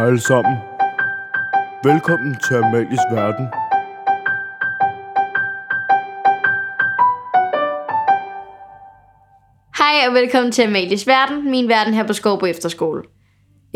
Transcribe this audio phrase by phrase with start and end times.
[0.00, 0.56] Hej alle sammen.
[1.84, 3.46] Velkommen til Amalies Verden.
[9.78, 13.02] Hej og velkommen til Amalies Verden, min verden her på Skovbo Efterskole.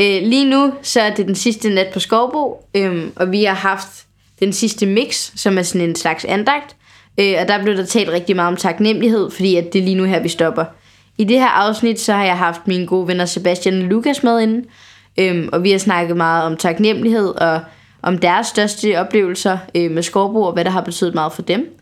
[0.01, 3.55] Øh, lige nu så er det den sidste nat på Skovbo, øhm, og vi har
[3.55, 4.07] haft
[4.41, 6.77] den sidste mix, som er sådan en slags andagt.
[7.21, 9.97] Øh, og der blev der talt rigtig meget om taknemmelighed, fordi at det er lige
[9.97, 10.65] nu her, vi stopper.
[11.19, 14.41] I det her afsnit, så har jeg haft mine gode venner Sebastian og Lukas med
[14.41, 14.69] inde,
[15.19, 17.61] øhm, og vi har snakket meget om taknemmelighed og
[18.03, 21.77] om deres største oplevelser øh, med Skovbo, og hvad der har betydet meget for dem.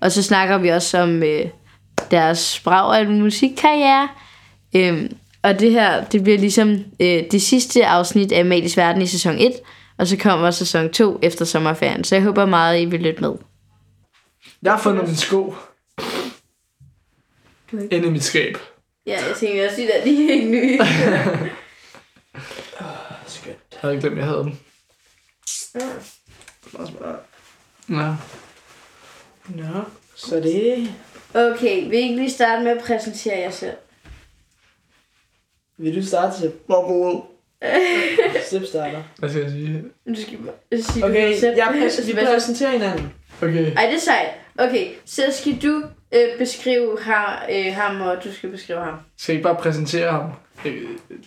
[0.00, 1.46] Og så snakker vi også om øh,
[2.10, 4.08] deres brag af musikkarriere.
[4.76, 9.06] Øhm, og det her, det bliver ligesom øh, det sidste afsnit af Magisk Verden i
[9.06, 9.52] sæson 1,
[9.98, 12.04] og så kommer sæson 2 efter sommerferien.
[12.04, 13.32] Så jeg håber meget, I vil lytte med.
[14.62, 15.54] Jeg har fundet min sko
[17.90, 18.56] inde i mit skab.
[19.06, 20.78] Ja, jeg tænker også, at de er ikke nye.
[23.82, 24.52] Jeg havde glemt, jeg havde dem.
[27.90, 28.14] Ja.
[29.48, 29.82] Nå,
[30.16, 30.94] så det...
[31.34, 33.76] Okay, vil I ikke lige starte med at præsentere jer selv?
[35.78, 36.50] Vil du starte til?
[36.50, 37.22] Bubble.
[38.46, 39.02] Step starter.
[39.18, 39.84] Hvad skal jeg sige?
[40.08, 41.56] Du skal bare sige Okay, selv.
[41.56, 43.12] jeg præs- vi Hvad- præsenterer hinanden.
[43.42, 43.72] Okay.
[43.76, 44.28] Ej, det er sejt.
[44.58, 48.94] Okay, så skal du øh, beskrive ham, øh, ham, og du skal beskrive ham.
[49.18, 50.30] Skal jeg ikke bare præsentere ham?
[50.64, 50.74] Det,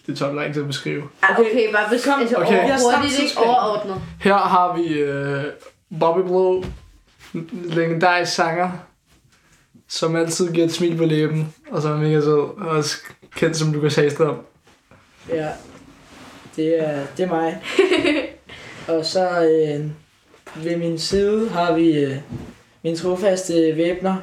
[0.08, 1.03] det tager lang tid at beskrive.
[1.22, 2.22] Ah, Okay, okay, bare beskrive kom.
[2.22, 2.69] altså, Okay.
[2.97, 4.02] hurtigt, ikke overordnet.
[4.22, 5.44] Her har vi øh,
[6.00, 6.64] Bobby Blue,
[7.53, 8.72] legendarisk sanger,
[9.88, 12.97] som altid giver et smil på læben, og som er mega sød, og også
[13.36, 14.36] kendt som Lukas Hagstrøm.
[15.30, 15.47] Ja,
[16.56, 17.61] det er, det er mig.
[18.97, 19.86] og så øh,
[20.66, 22.16] ved min side har vi øh,
[22.83, 24.16] min trofaste væbner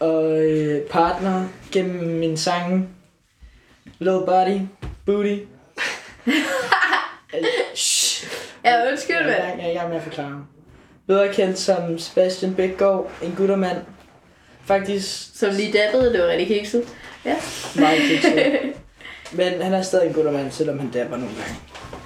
[0.00, 2.88] og øh, partner gennem min sang
[4.00, 4.60] Little Body,
[5.06, 5.36] Booty.
[7.74, 8.26] Shh.
[8.64, 9.42] Ja, undskyld, Jeg mand.
[9.42, 10.44] gang, jeg er i gang med at forklare.
[11.06, 13.78] Bedre kendt som Sebastian Bækgaard, en guttermand.
[14.64, 16.84] Faktisk Som lige dabbede, det var rigtig kikset.
[17.24, 17.36] Ja.
[17.76, 18.62] meget kikset.
[19.32, 21.54] Men han er stadig en guttermand, selvom han dabber nogle gange.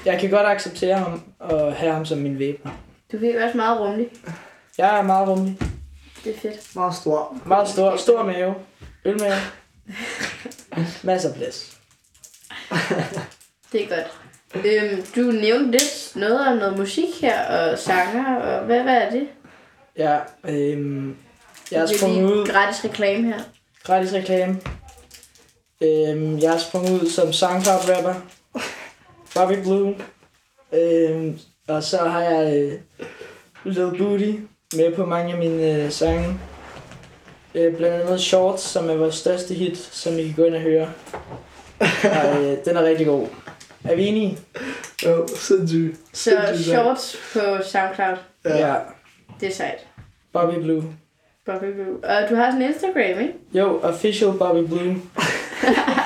[0.04, 2.70] Jeg kan godt acceptere ham og have ham som min væbner.
[3.12, 4.08] Du virker også meget rummelig.
[4.78, 5.58] Jeg er meget rummelig.
[6.24, 6.74] Det er fedt.
[6.76, 7.36] Meget stor.
[7.46, 8.54] Meget stor, stor mave.
[9.04, 9.34] Ølmave.
[11.02, 11.76] Masser af plads.
[13.72, 14.18] Det er godt.
[14.66, 19.10] Øhm, du nævnte lidt noget om noget musik her, og sanger, og hvad, hvad er
[19.10, 19.28] det?
[19.96, 21.16] Ja, øhm,
[21.70, 22.46] jeg har er sprunget ud.
[22.46, 23.38] gratis reklame her.
[23.84, 24.60] Gratis reklame.
[25.82, 28.14] Øhm, jeg har sprunget ud som SoundCloud-rapper.
[29.34, 29.94] Bobby Blue.
[30.72, 31.38] Øhm,
[31.68, 32.72] og så har jeg øh,
[33.64, 34.32] Lil Booty
[34.76, 36.38] med på mange af mine øh, sange.
[37.54, 40.60] Øh, blandt andet Shorts, som er vores største hit, som I kan gå ind og
[40.60, 40.92] høre.
[42.04, 43.26] Og, øh, den er rigtig god.
[43.84, 44.38] Er vi enige?
[45.04, 45.96] Jo, sindssygt.
[46.12, 48.68] Så Sindssygt shorts på SoundCloud, Ja.
[48.68, 48.74] ja.
[49.40, 49.86] det er sejt.
[50.32, 50.84] Bobby Blue.
[51.46, 52.04] Bobby Blue.
[52.04, 53.32] Og du har sådan en Instagram, ikke?
[53.54, 54.96] Jo, official Bobby Blue.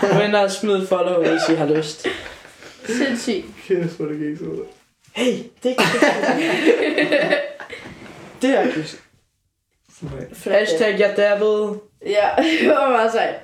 [0.13, 2.07] Gå ind og smid follow, hvis I har lyst.
[2.87, 3.47] Sindssygt.
[3.67, 4.45] Kæft, hvor det gik så.
[5.13, 5.83] Hey, det er
[8.43, 8.85] Det er ikke
[10.33, 10.55] Flot.
[10.55, 11.77] Hashtag jeg derved.
[12.07, 12.29] Ja,
[12.61, 13.35] det var meget sejt.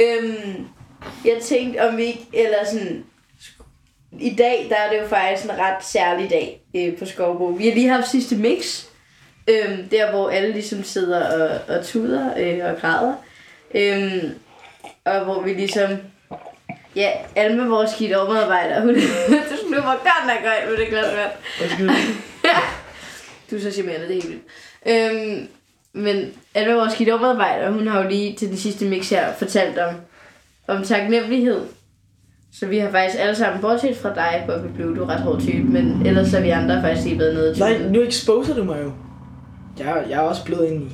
[0.00, 0.66] Øhm,
[1.24, 3.04] jeg tænkte, om vi ikke, eller sådan,
[4.20, 7.46] i dag, der er det jo faktisk en ret særlig dag øh, på Skovbo.
[7.46, 8.84] Vi har lige haft sidste mix,
[9.48, 13.14] øhm, der hvor alle ligesom sidder og, og tuder øh, og græder.
[13.74, 14.34] Øhm,
[15.04, 15.90] og hvor vi ligesom,
[16.96, 18.94] ja, alle med vores skidt medarbejdere, hun,
[19.50, 21.32] du slupper godt nok godt med det glas vand.
[21.62, 21.90] Undskyld.
[23.50, 24.42] Du er så charmerende, det er helt vildt.
[24.86, 25.48] Øhm,
[25.92, 29.94] men alle vores medarbejder, hun har jo lige til den sidste mix her fortalt om,
[30.68, 31.60] om taknemmelighed.
[32.52, 35.40] Så vi har faktisk alle sammen, bortset fra dig, Bobby Blue, du er ret hård
[35.40, 37.60] type, men ellers har vi andre faktisk været nede til.
[37.62, 38.92] Nej, nu exposer du mig jo.
[39.78, 40.86] Jeg, jeg er også blevet ind i.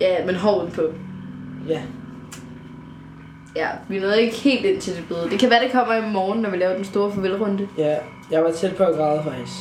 [0.00, 0.82] Ja, men hården på.
[1.68, 1.80] Ja.
[3.56, 5.30] Ja, vi nåede ikke helt ind til det bløde.
[5.30, 7.68] Det kan være, det kommer i morgen, når vi laver den store farvelrunde.
[7.78, 7.96] Ja,
[8.30, 9.52] jeg var tæt på at græde faktisk.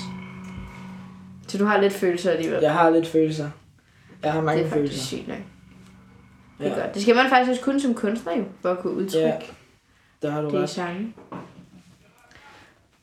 [1.48, 2.60] Så du har lidt følelser alligevel.
[2.62, 3.50] Jeg har lidt følelser.
[4.24, 5.06] Jeg har mange det er faktisk følelser.
[5.18, 5.38] sygt nok.
[6.60, 6.82] Det er Ja.
[6.82, 6.94] godt.
[6.94, 9.28] Det skal man faktisk også kunne som kunstner jo, for at kunne udtrykke.
[9.28, 9.34] Ja,
[10.22, 10.70] der har du Det er ret.
[10.70, 11.14] sange.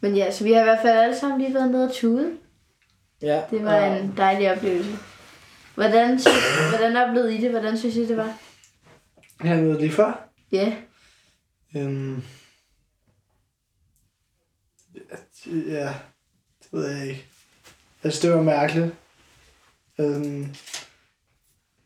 [0.00, 2.36] Men ja, så vi har i hvert fald alle sammen lige været nede og tude.
[3.22, 4.90] Ja, Det var og en dejlig oplevelse.
[5.74, 7.50] Hvordan, sy- hvordan oplevede I det?
[7.50, 8.38] Hvordan synes I, det var?
[9.42, 10.28] Jeg har noget lige før.
[10.52, 10.76] Ja.
[11.76, 12.22] Øhm,
[15.46, 15.94] ja,
[16.62, 17.26] det ved jeg ikke.
[18.00, 18.94] Synes, det var mærkeligt.
[19.98, 20.46] Øhm,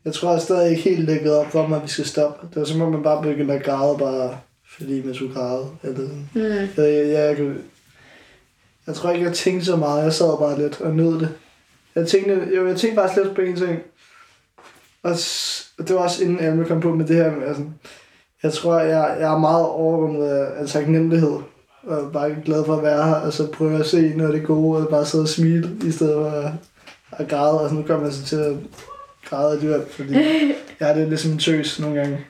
[0.05, 2.47] jeg tror jeg stadig ikke helt lægget op for mig, at vi skal stoppe.
[2.47, 4.39] Det var som om, man bare begyndte at græde, bare
[4.77, 5.65] fordi man skulle græde.
[5.83, 6.29] Eller sådan.
[6.33, 6.41] Mm.
[6.41, 7.53] Jeg, jeg, jeg,
[8.87, 10.03] Jeg tror ikke, jeg tænkte så meget.
[10.03, 11.29] Jeg sad bare lidt og nød det.
[11.95, 13.79] Jeg tænkte, jo, jeg tænkte faktisk lidt på en ting.
[15.03, 17.63] Og s- det var også inden Alme kom på med det her med, altså,
[18.43, 21.37] jeg tror, jeg, jeg er meget overrummet af, af taknemmelighed.
[21.83, 24.47] Og bare glad for at være her, og så prøve at se noget af det
[24.47, 26.51] gode, og bare sidde og smile, i stedet for at,
[27.11, 27.61] at græde.
[27.61, 28.55] Og så nu kommer jeg så til at
[29.25, 30.13] græde alligevel, fordi
[30.79, 32.25] jeg er lidt ligesom en tøs nogle gange.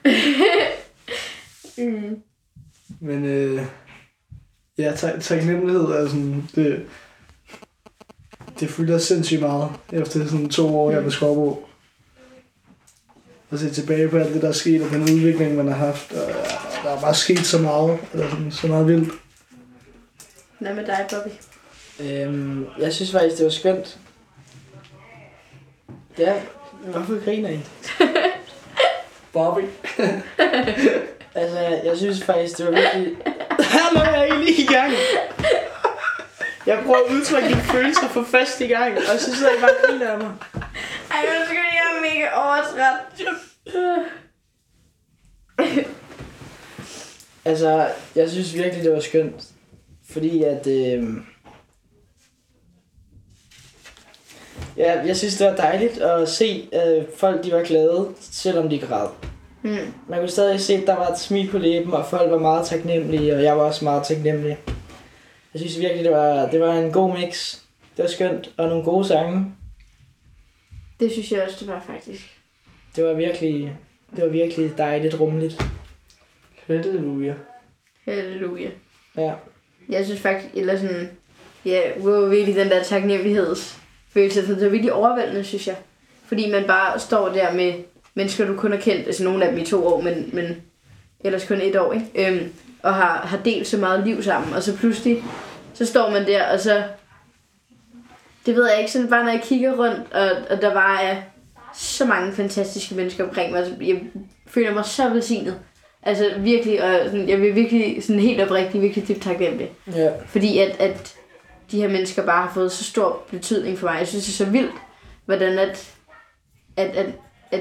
[1.78, 2.16] Mm.
[3.02, 3.62] Men øh,
[4.78, 6.86] ja, tak- taknemmelighed er sådan, det,
[8.60, 11.66] det fylder sindssygt meget efter sådan to år, jeg er på Skorbo.
[13.50, 16.12] At se tilbage på alt det, der er sket, og den udvikling, man har haft.
[16.12, 16.34] Og, ja,
[16.84, 19.12] der er bare sket så meget, eller sådan, så meget vildt.
[20.58, 21.30] Hvad med dig, Bobby?
[22.00, 23.98] Øhm, jeg synes faktisk, det var skønt.
[26.18, 26.42] Ja,
[26.90, 27.60] hvorfor griner I?
[29.32, 29.62] Bobby.
[31.34, 33.16] Altså, jeg synes faktisk, det var virkelig...
[33.60, 34.92] Hallo, jeg er egentlig i gang.
[36.66, 39.76] Jeg prøver at udtrykke mine følelser for første gang, og så sidder jeg bare og
[39.86, 40.32] griner af mig.
[41.10, 43.00] Ej, undskyld, jeg er mega overtræt.
[47.44, 49.44] Altså, jeg synes virkelig, det var skønt.
[50.10, 50.66] Fordi at...
[50.66, 51.04] Øh...
[54.76, 58.78] Ja, jeg synes, det var dejligt at se, at folk de var glade, selvom de
[58.78, 59.08] græd.
[59.62, 59.94] Mm.
[60.08, 62.66] Man kunne stadig se, at der var et smil på læben, og folk var meget
[62.66, 64.58] taknemmelige, og jeg var også meget taknemmelig.
[65.54, 67.58] Jeg synes virkelig, det var, det var en god mix.
[67.96, 69.54] Det var skønt, og nogle gode sange.
[71.00, 72.38] Det synes jeg også, det var faktisk.
[72.96, 73.76] Det var virkelig,
[74.16, 75.62] det var virkelig dejligt rummeligt.
[76.66, 77.34] Halleluja.
[78.04, 78.70] Halleluja.
[79.16, 79.32] Ja.
[79.88, 81.10] Jeg synes faktisk, eller sådan,
[81.64, 85.76] ja, wow, virkelig den der taknemmelighedsfølelse, sådan, det var virkelig overvældende, synes jeg.
[86.26, 87.72] Fordi man bare står der med
[88.14, 90.62] mennesker, du kun har kendt, altså nogle af dem i to år, men, men
[91.20, 92.06] ellers kun et år, ikke?
[92.14, 95.24] Øhm, og har, har delt så meget liv sammen, og så pludselig,
[95.74, 96.82] så står man der, og så,
[98.46, 101.16] det ved jeg ikke, sådan bare når jeg kigger rundt, og, og der bare er
[101.74, 104.02] så mange fantastiske mennesker omkring mig, altså, jeg
[104.46, 105.58] føler mig så velsignet.
[106.02, 109.70] Altså virkelig, og sådan, jeg vil virkelig sådan helt oprigtigt, virkelig dybt taknemmelig.
[109.94, 110.10] Ja.
[110.26, 111.14] Fordi at, at
[111.70, 113.98] de her mennesker bare har fået så stor betydning for mig.
[113.98, 114.74] Jeg synes, det er så vildt,
[115.24, 115.94] hvordan at,
[116.76, 117.06] at, at,
[117.50, 117.60] at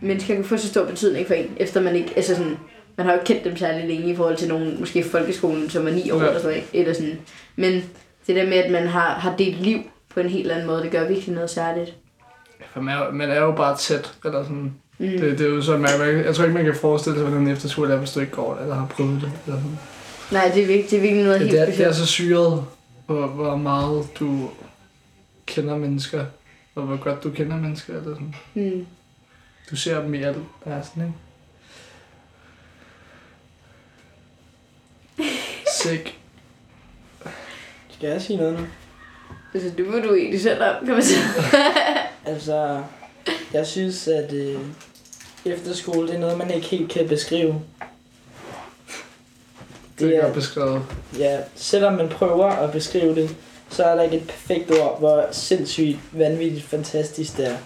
[0.00, 2.56] mennesker kan få så stor betydning for en, efter man ikke, altså sådan,
[2.96, 5.90] man har jo kendt dem særlig længe i forhold til nogen, måske folkeskolen, som er
[5.92, 6.24] ni år Ja.
[6.24, 6.28] ja.
[6.28, 7.18] eller sådan noget, eller sådan.
[7.56, 7.72] Men
[8.26, 9.78] det der med, at man har, har delt liv
[10.14, 11.94] på en helt anden måde, det gør virkelig noget særligt.
[12.72, 14.72] For man er, man er jo bare tæt, eller sådan.
[14.98, 15.06] Mm.
[15.08, 17.46] Det, det er jo sådan, man, man, jeg tror ikke, man kan forestille sig, hvordan
[17.46, 19.32] en efterskole er, hvis du ikke går eller har prøvet det.
[19.46, 19.78] Eller sådan.
[20.32, 21.96] Nej, det er virkelig, det er virkelig noget Det, helt det, er, det er specielt.
[21.96, 22.64] så syret,
[23.06, 24.50] hvor, hvor meget du
[25.46, 26.24] kender mennesker,
[26.74, 27.92] og hvor godt du kender mennesker.
[27.96, 28.34] Eller sådan.
[28.54, 28.86] Mm.
[29.70, 31.14] Du ser dem i alt, der er sådan, ikke?
[35.82, 36.18] Sick.
[37.90, 38.66] Skal jeg sige noget nu?
[39.54, 41.20] Altså, det må du egentlig selv om, kan man sige.
[42.26, 42.82] Altså,
[43.52, 44.60] jeg synes, at øh,
[45.44, 47.52] efterskole, det er noget, man ikke helt kan beskrive.
[47.52, 47.60] Det
[49.98, 50.82] Det er godt beskrevet.
[51.18, 53.36] ja, selvom man prøver at beskrive det,
[53.70, 57.56] så er der ikke et perfekt ord, hvor sindssygt, vanvittigt, fantastisk det er.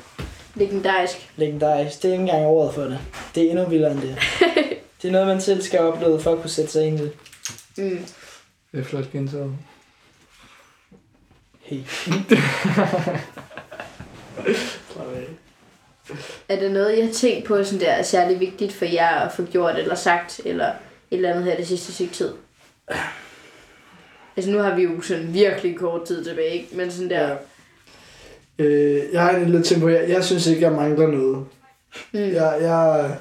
[0.55, 1.31] Legendarisk.
[1.37, 2.03] Legendarisk.
[2.03, 2.99] Det er ikke engang ordet for det.
[3.35, 4.19] Det er endnu vildere end det.
[5.03, 7.13] det er noget, man selv skal opleve for at kunne sætte sig ind i det.
[7.77, 8.07] Mm.
[8.73, 9.53] Det er flot gentaget.
[11.61, 11.81] Hey.
[16.49, 19.33] Er det noget, I har tænkt på, sådan der, er særlig vigtigt for jer at
[19.33, 20.75] få gjort eller sagt, eller et
[21.11, 22.33] eller andet her det sidste stykke tid?
[24.37, 26.77] Altså nu har vi jo sådan virkelig kort tid tilbage, ikke?
[26.77, 27.29] Men sådan der...
[27.29, 27.37] Ja.
[28.59, 31.45] Øh, jeg har egentlig lidt tænkt på, jeg, synes ikke, jeg mangler noget.
[32.13, 32.21] Mm.
[32.21, 33.17] Jeg, jeg,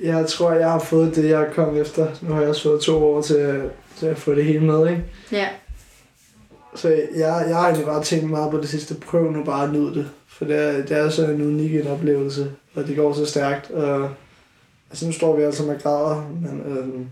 [0.00, 2.06] jeg tror, jeg har fået det, jeg kom efter.
[2.22, 5.04] Nu har jeg også fået to år til, til at få det hele med, ikke?
[5.32, 5.48] ja.
[6.74, 8.94] Så jeg, jeg har egentlig bare tænkt meget på det sidste.
[8.94, 10.10] Prøv nu bare at nyde det.
[10.28, 13.70] For det er, det er så en unik en oplevelse, og det går så stærkt.
[13.70, 14.10] Og,
[14.90, 17.08] altså nu står vi altså med græder, men øhm,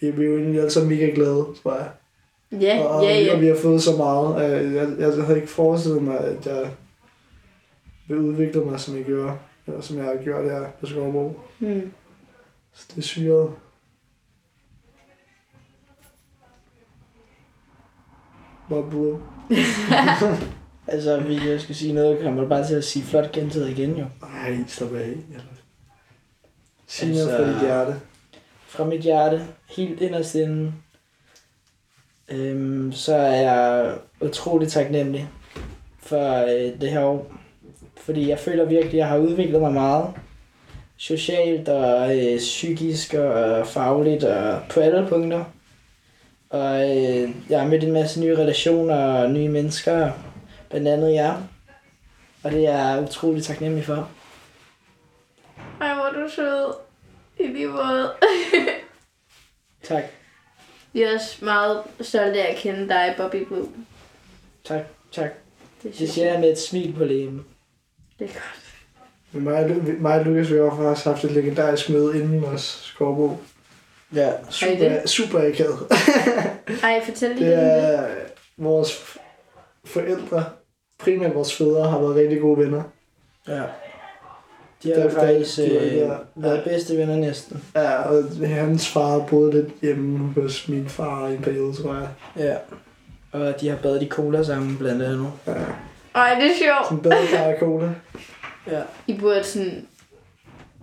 [0.00, 1.88] vi, vi er jo egentlig sammen mega glade, tror jeg.
[2.52, 3.38] Ja, og, ja, og ja.
[3.38, 4.42] vi har fået så meget.
[4.52, 6.70] Jeg, jeg, jeg havde ikke forestillet mig, at jeg
[8.08, 9.32] vil udvikle mig, som jeg gjorde.
[9.66, 11.40] Eller som jeg har gjort her på Skovbo.
[11.60, 11.92] Mm.
[12.72, 13.50] Så det er syret.
[18.68, 19.20] Bob Blue.
[20.88, 23.96] Altså, hvis jeg skulle sige noget, kommer du bare til at sige flot gentaget igen,
[23.96, 24.04] jo.
[24.22, 25.16] Ej, slap af.
[26.86, 28.00] Sig Altså- noget fra dit hjerte.
[28.66, 30.72] Fra mit hjerte, helt inderst inde,
[32.28, 35.28] øhm, så er jeg utrolig taknemmelig
[35.98, 37.32] for øh, det her år.
[37.96, 40.14] Fordi jeg føler virkelig, at jeg har udviklet mig meget.
[40.96, 45.44] Socialt og øh, psykisk og fagligt og på alle punkter.
[46.50, 50.10] Og øh, jeg har mødt en masse nye relationer og nye mennesker,
[50.70, 51.42] blandt andet jer.
[52.42, 54.10] Og det er jeg utrolig taknemmelig for.
[55.80, 56.74] Ej, hvor du sød.
[57.38, 58.12] I lige måde.
[59.82, 60.02] Tak.
[60.96, 63.68] Vi er også meget stolte af at kende dig, Bobby Blue.
[64.64, 64.80] Tak,
[65.12, 65.30] tak.
[65.82, 67.44] Det, Det siger jeg med et smil på læben.
[68.18, 68.62] Det er godt.
[69.32, 73.36] Men mig, mig og Lukas, vi har faktisk haft et legendarisk møde inden vores skovbo.
[74.14, 74.32] Ja.
[74.50, 75.78] Super, super akavet.
[76.82, 78.08] Ej, fortæl lige Det er
[78.56, 79.16] vores
[79.84, 80.44] forældre,
[80.98, 82.82] primært vores fædre, har været rigtig gode venner.
[83.48, 83.62] Ja.
[84.82, 86.08] De der- faktisk øh, ja.
[86.36, 87.62] været bedste venner næsten.
[87.74, 92.08] Ja, og hans far boede lidt hjemme hos min far i en periode, tror jeg.
[92.38, 92.54] Ja.
[93.38, 95.26] Og de har badet i cola sammen blandt andet.
[95.46, 95.52] Ja,
[96.14, 96.84] Ej, det er sjovt.
[96.88, 97.90] sådan badekar og cola.
[98.70, 98.80] Ja.
[99.06, 99.86] I burde sådan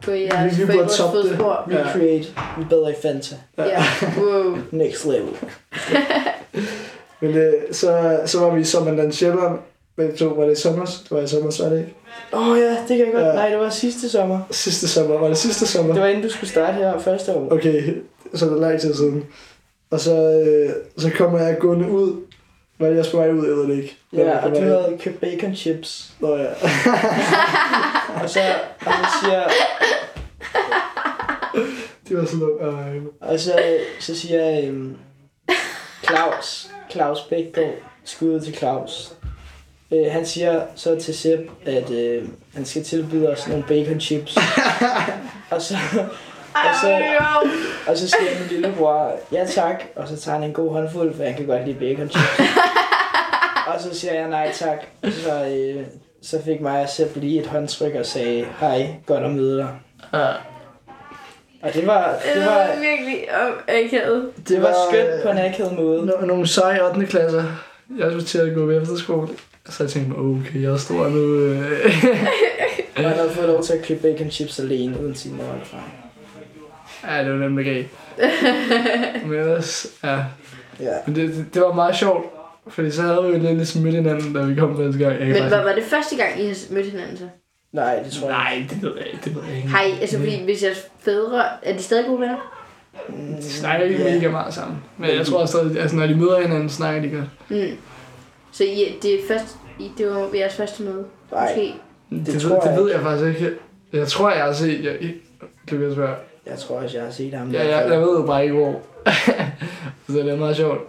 [0.07, 1.25] i jeres Vi- vi burde toppe det.
[1.27, 1.67] fodspor.
[1.71, 1.77] Ja.
[1.77, 2.25] Recreate.
[2.57, 3.35] Vi bader i Fanta.
[3.57, 3.83] Ja,
[4.19, 4.57] wow.
[4.71, 5.29] Next level.
[7.21, 9.59] Men øh, så, så var vi i Sommerland Sjælland.
[9.95, 10.85] Begge to var det i sommer.
[10.85, 11.93] Det var i sommer, så er det ikke?
[12.33, 13.25] Åh oh, ja, det kan jeg godt.
[13.25, 13.33] Ja.
[13.33, 14.39] Nej, det var sidste sommer.
[14.51, 15.17] Sidste sommer.
[15.17, 15.93] Var det sidste sommer?
[15.93, 17.53] Det var inden du skulle starte her første år.
[17.53, 17.95] Okay,
[18.33, 19.25] så er det lang tid siden.
[19.91, 22.21] Og så, øh, så kommer jeg gående ud.
[22.79, 23.97] Var jeg på vej ud, jeg ved det ikke.
[24.11, 26.13] Var Ja, og du havde købt bacon chips.
[26.19, 26.45] Nå ja.
[28.23, 28.39] Og så,
[28.85, 29.43] og så siger,
[32.09, 32.95] Det var sådan noget.
[32.95, 34.97] Øh, og så, så siger jeg, øhm,
[36.05, 37.73] Claus, Claus Bækgaard,
[38.05, 39.13] skud til Claus.
[39.91, 42.23] Øh, han siger så til Sepp, at øh,
[42.55, 44.37] han skal tilbyde os nogle bacon chips.
[45.51, 45.75] og så,
[46.53, 47.01] og så,
[47.87, 51.23] og så siger min lillebror, ja tak, og så tager han en god håndfuld, for
[51.23, 52.49] han kan godt lide bacon chips.
[53.73, 55.83] og så siger jeg nej tak, så, øh,
[56.21, 59.69] så fik mig og Sepp lige et håndtryk og sagde, hej, godt at møde dig.
[60.13, 60.27] Ja.
[61.63, 64.31] Og det var, Det det var var, virkelig om akavet.
[64.47, 66.01] det var var, skønt øh, på en akavet måde.
[66.01, 67.05] no- nogle seje 8.
[67.05, 67.43] klasser.
[67.97, 69.27] Jeg skulle til at gå på efterskole.
[69.69, 71.53] Så jeg tænkte mig, okay, jeg er stor nu.
[72.95, 75.65] Og han havde fået lov til at købe bacon chips alene, uden sin mor eller
[75.65, 75.89] far.
[77.17, 77.83] ja, det var der gav.
[79.27, 80.17] Men ellers, ja.
[80.79, 80.93] Ja.
[81.07, 82.25] Men det, det, det, var meget sjovt.
[82.67, 85.19] Fordi så havde vi jo lidt ligesom mødt hinanden, da vi kom første gang.
[85.19, 87.23] Jeg Men faktisk- var, var det første gang, I har mødt hinanden så?
[87.71, 89.19] Nej, det tror jeg Nej, det ved jeg ikke.
[89.25, 89.69] Det ved jeg ikke.
[89.97, 92.59] I, altså fordi hvis jeres fædre, er de stadig gode venner?
[93.37, 94.15] De snakker ikke Ja.
[94.15, 94.77] mega meget sammen.
[94.97, 97.25] Men jeg tror også, at altså, når de møder hinanden, snakker de godt.
[97.49, 97.77] Mm.
[98.53, 101.05] Så I, det, er først, I, det var jeres første møde?
[101.31, 101.41] Nej.
[101.49, 101.73] Måske?
[102.09, 103.55] Det, Det det, tror ved, jeg det ved jeg faktisk ikke.
[103.93, 104.83] Jeg tror, jeg har set...
[104.83, 105.13] Jeg, jeg,
[105.69, 106.15] det kan være.
[106.45, 107.51] Jeg tror også, jeg har set ham.
[107.51, 108.81] Ja, jeg, jeg ved jo bare ikke, hvor.
[110.07, 110.81] så det er meget sjovt.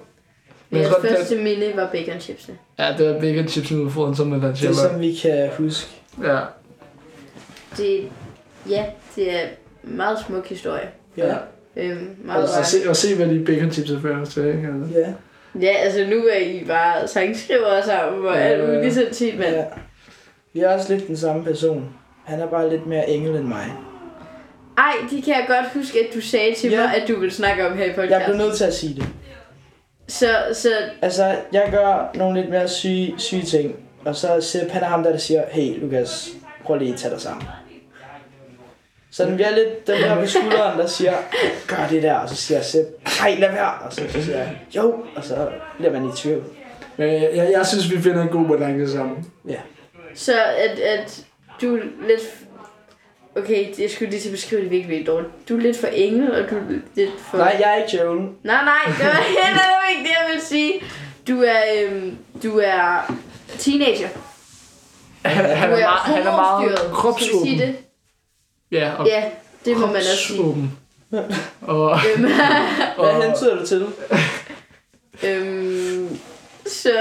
[0.70, 2.56] Men Jeres tror, det, første minde var bacon chipsene.
[2.78, 5.90] ja, det var bacon chips ude foran, som med Det er som vi kan huske.
[6.22, 6.40] Ja.
[7.76, 8.08] Det,
[8.70, 8.84] ja,
[9.16, 9.40] det er
[9.84, 10.88] en meget smuk historie.
[11.16, 11.34] Ja.
[11.76, 12.68] Øhm, meget Altså, rørende.
[12.68, 14.68] se, at se, hvad de bacon chips er før til, ikke?
[14.68, 14.98] Altså.
[14.98, 15.12] Ja.
[15.60, 18.66] Ja, altså nu er I bare sangskrivere sammen og alt Ja.
[18.76, 19.64] muligt sådan set, men ja.
[20.52, 21.88] Vi er også lidt den samme person.
[22.24, 23.72] Han er bare lidt mere engel end mig.
[24.78, 26.80] ej, det kan jeg godt huske, at du sagde til Ja.
[26.86, 28.36] mig, at du ville snakke om her i Jeg blev podcasten.
[28.38, 29.06] nødt til at sige det.
[30.08, 30.68] Så, så
[31.02, 33.76] Altså, jeg gør nogle lidt mere syge, syge ting.
[34.04, 36.28] Og så Sepp, han er ham der, der siger, hey Lukas,
[36.64, 37.46] prøv lige at tage dig sammen.
[39.14, 41.12] Så den bliver lidt den der på skulderen, der siger,
[41.66, 42.14] gør det der.
[42.14, 42.88] Og så siger Sepp,
[43.20, 43.72] nej lad være.
[43.86, 45.04] Og så, så siger jeg, jo.
[45.16, 46.44] Og så bliver man i tvivl.
[46.96, 49.26] Men jeg, jeg, jeg synes, vi finder en god balance sammen.
[49.48, 49.60] Ja.
[50.14, 51.24] Så at, at
[51.60, 52.20] du er lidt...
[53.36, 55.48] Okay, jeg skulle lige til at beskrive det virkelig, virkelig dårligt.
[55.48, 56.62] Du er lidt for engel, og du er
[56.94, 57.38] lidt for...
[57.38, 58.36] Nej, jeg er ikke djævlen.
[58.42, 60.72] nej, nej det var heller ikke det, jeg vil sige.
[61.28, 63.14] Du er, øhm, du er
[63.58, 64.08] teenager.
[65.24, 66.78] Han, han, Du er, er meget, han er meget hormonstyret.
[66.78, 67.58] Skal vi sige kropsåben.
[67.58, 67.76] det?
[68.74, 69.30] Ja, og Ja,
[69.64, 70.38] det må man også sige.
[71.60, 73.86] Og, Hvad hentyder du til?
[75.28, 76.18] øhm,
[76.66, 76.92] så,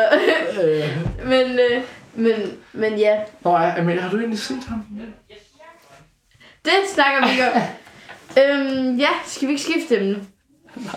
[0.64, 1.82] øh, men, øh,
[2.16, 4.86] men, men ja, Nå, men har du egentlig set ham?
[6.66, 7.62] det snakker vi ikke om.
[8.44, 10.20] øhm, ja, skal vi ikke skifte emne?
[10.76, 10.96] Nej.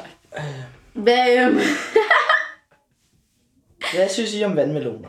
[0.93, 1.61] Hvad, øhm,
[3.95, 5.09] Hvad synes I om vandmeloner?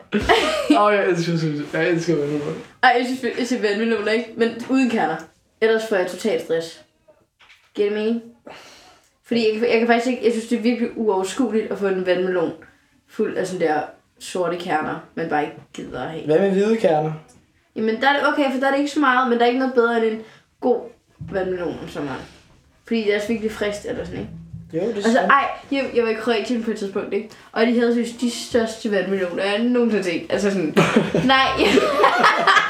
[0.71, 2.39] Åh, oh, jeg elsker, synes, jeg elsker nu.
[2.83, 4.29] ej, jeg synes, jeg synes vandmeloner, ikke?
[4.37, 5.15] Men uden kerner.
[5.61, 6.81] Ellers får jeg total stress.
[7.75, 8.21] Giver det mening?
[9.23, 12.05] Fordi jeg, jeg kan faktisk ikke, jeg synes, det er virkelig uoverskueligt at få en
[12.05, 12.51] vandmelon
[13.07, 13.81] fuld af sådan der
[14.19, 16.25] sorte kerner, man bare ikke gider at have.
[16.25, 17.11] Hvad med hvide kerner?
[17.75, 19.47] Jamen, der er det okay, for der er det ikke så meget, men der er
[19.47, 20.21] ikke noget bedre end en
[20.61, 20.81] god
[21.31, 22.25] vandmelon, som er.
[22.87, 24.31] Fordi det er også virkelig frist, eller sådan, ikke?
[24.73, 27.29] Jo, det er Altså, ej, jeg, jeg var i Kroatien på et tidspunkt, ikke?
[27.51, 30.25] Og de havde synes de største vandmeloner, jeg nogensinde set.
[30.29, 30.75] Altså sådan,
[31.35, 31.47] nej.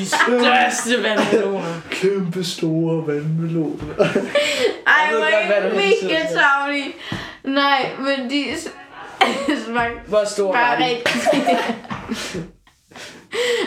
[0.00, 1.80] De største vandmeloner.
[1.90, 3.94] Kæmpe store vandmeloner.
[4.86, 6.94] Ej, hvor er du det mega tavlige.
[7.44, 8.44] Nej, men de
[9.66, 10.96] smagte Hvor stor var de?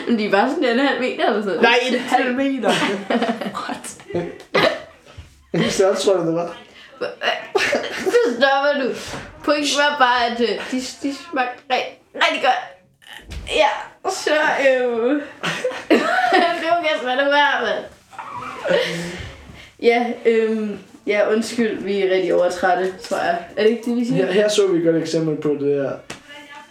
[0.08, 2.70] Men de var sådan en halv meter eller sådan Nej, en halv meter.
[5.54, 6.56] En størrelse, tror jeg, det var.
[7.98, 8.94] Så stopper du.
[9.44, 12.73] Pointen var bare, at øh, de, de smagte rigtig, rigtig godt.
[13.48, 13.68] Ja,
[14.10, 14.30] så
[14.70, 15.10] øh...
[15.90, 17.84] det var ganske hvad det var, mand.
[19.82, 20.68] Ja, øh,
[21.06, 23.44] ja, undskyld, vi er rigtig overtrætte, tror jeg.
[23.56, 24.26] Er det ikke det, vi siger?
[24.26, 25.90] Her, her så vi et godt eksempel på det her.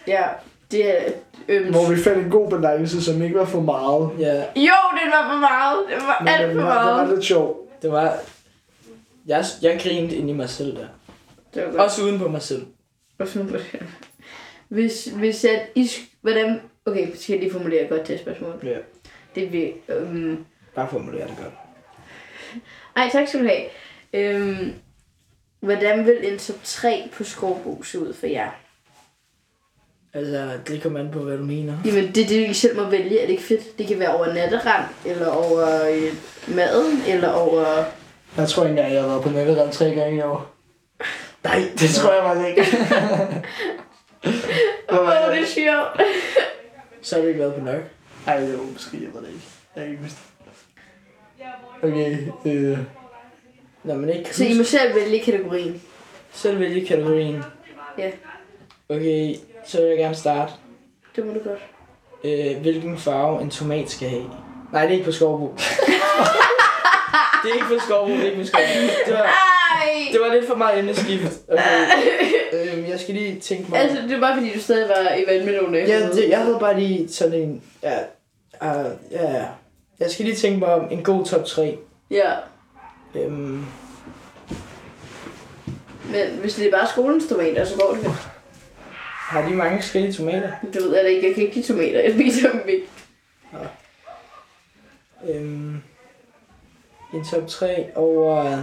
[0.06, 0.22] Ja,
[0.70, 1.12] det er...
[1.48, 4.10] Øh, Hvor vi fandt en god balance, som ikke var for meget.
[4.18, 5.78] Ja, Jo, det var for meget.
[5.88, 7.14] Det var Men alt det for var, det var meget.
[7.14, 7.82] lidt sjovt.
[7.82, 8.16] det var...
[9.26, 10.86] Jeg, jeg grinede ind i mig selv der.
[11.54, 11.80] Det var godt.
[11.80, 12.66] Også uden på mig selv.
[13.18, 13.82] Også nu på det.
[14.68, 15.90] Hvis, hvis at I...
[16.24, 16.60] Hvordan...
[16.86, 18.60] Okay, skal jeg lige formulere et godt testspørgsmål.
[18.62, 18.76] Ja.
[19.34, 19.72] Det vil...
[19.88, 21.52] Øhm, Bare formulere det godt.
[22.96, 23.64] ej, tak skal du have.
[24.12, 24.72] Øhm,
[25.60, 28.50] hvordan vil en top 3 på Skovbo se ud for jer?
[30.14, 31.76] Altså, det kommer an på, hvad du mener.
[31.84, 33.18] Jamen, det er det, I selv må vælge.
[33.20, 33.78] Er det ikke fedt?
[33.78, 36.12] Det kan være over natterand, eller over øh,
[36.56, 37.84] maden, eller over...
[38.36, 40.54] Jeg tror ikke engang, jeg har været på nettet tre gange i år.
[41.44, 42.86] Nej, Det tror jeg faktisk ikke.
[44.88, 46.00] Åh, oh, det sjovt.
[47.02, 47.82] Så har ikke været på nok.
[48.26, 49.40] Ej, det var måske, jeg ved det ikke.
[49.76, 50.18] Jeg kan ikke huske.
[51.82, 52.78] Okay, øh,
[53.84, 55.82] Når man ikke Så I må selv vælge kategorien.
[56.32, 57.44] selv vælge kategorien.
[57.98, 58.10] Ja.
[58.88, 59.34] Okay,
[59.66, 60.52] så vil jeg gerne starte.
[61.16, 61.60] Det må du godt.
[62.24, 64.30] Øh, hvilken farve en tomat skal have.
[64.72, 65.54] Nej, det er ikke på skovbo.
[67.42, 68.64] det er ikke på skovbo, det er ikke på skovbo.
[69.06, 70.08] Det var, Ej!
[70.12, 71.32] det var lidt for meget emneskift.
[71.48, 71.62] Okay.
[72.94, 73.80] Jeg skal lige tænke mig...
[73.80, 75.78] Altså, det er bare fordi, du stadig var i vandmelone.
[75.78, 77.62] Ja, det, jeg havde bare lige sådan en...
[77.82, 77.98] Ja,
[78.62, 79.44] uh, ja,
[80.00, 81.78] jeg skal lige tænke mig om en god top 3.
[82.10, 82.32] Ja.
[83.14, 83.64] Øhm,
[86.04, 88.10] Men hvis det er bare skolens tomater, så går det jo.
[88.90, 90.52] har de mange forskellige tomater?
[90.62, 91.26] Det ved jeg da ikke.
[91.26, 92.00] Jeg kan ikke lide tomater.
[92.00, 92.86] Jeg spiser dem ikke.
[95.28, 95.82] Øhm,
[97.14, 98.62] en top 3 over...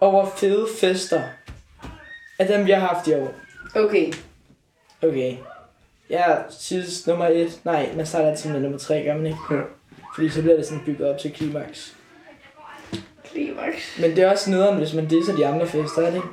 [0.00, 1.22] Over fede fester.
[2.40, 3.34] Af dem, vi har haft i år.
[3.74, 4.12] Okay.
[5.02, 5.36] Okay.
[6.10, 7.60] Jeg synes nummer 1...
[7.64, 9.38] Nej, man starter altid med nummer 3, gør man ikke?
[9.50, 9.56] Ja.
[10.14, 11.96] Fordi så bliver det sådan bygget op til klimaks.
[13.24, 13.98] Klimaks.
[14.00, 16.28] Men det er også nederen, hvis man disser de andre fester, er det ikke?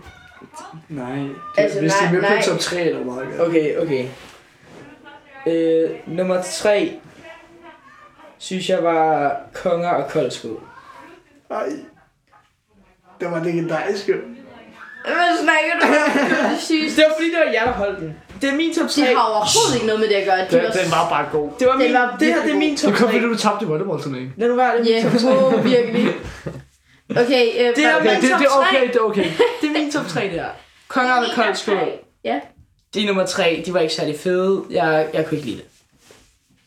[0.89, 1.15] nej.
[1.15, 2.37] Det, Altså, hvis nej, de er med nej.
[2.41, 3.49] på top 3, eller meget godt.
[3.49, 4.07] Okay, okay.
[5.47, 6.99] Øh, nummer 3
[8.37, 10.61] synes jeg var Konger og Koldskål.
[11.49, 11.69] Ej.
[13.19, 14.15] Det var legendarisk, jo.
[15.05, 15.91] Hvad snakker du om?
[15.91, 16.95] Det er det.
[16.97, 18.15] Det var fordi, det var jer, der holdt den.
[18.41, 19.01] Det er min top 3.
[19.01, 20.37] Det har overhovedet ikke noget med det at gøre.
[20.39, 21.49] De Den, var den var bare god.
[21.59, 23.13] Det var Den min, var det her, det er min Det top kom 3.
[23.13, 24.33] fordi, du tabte i volleyballturneringen.
[24.37, 25.27] Lad nu være, det er min top 3.
[25.35, 26.05] wow, virkelig.
[27.09, 28.67] Okay, øh, Det er hvad- min det, top det er 3.
[28.67, 29.25] okay, det er okay.
[29.61, 30.45] Det er min top 3, det her.
[30.87, 31.77] Konger og Koldskål.
[32.23, 32.39] Ja.
[32.93, 34.63] De nummer 3, de var ikke særlig fede.
[34.69, 35.65] Jeg, jeg kunne ikke lide det.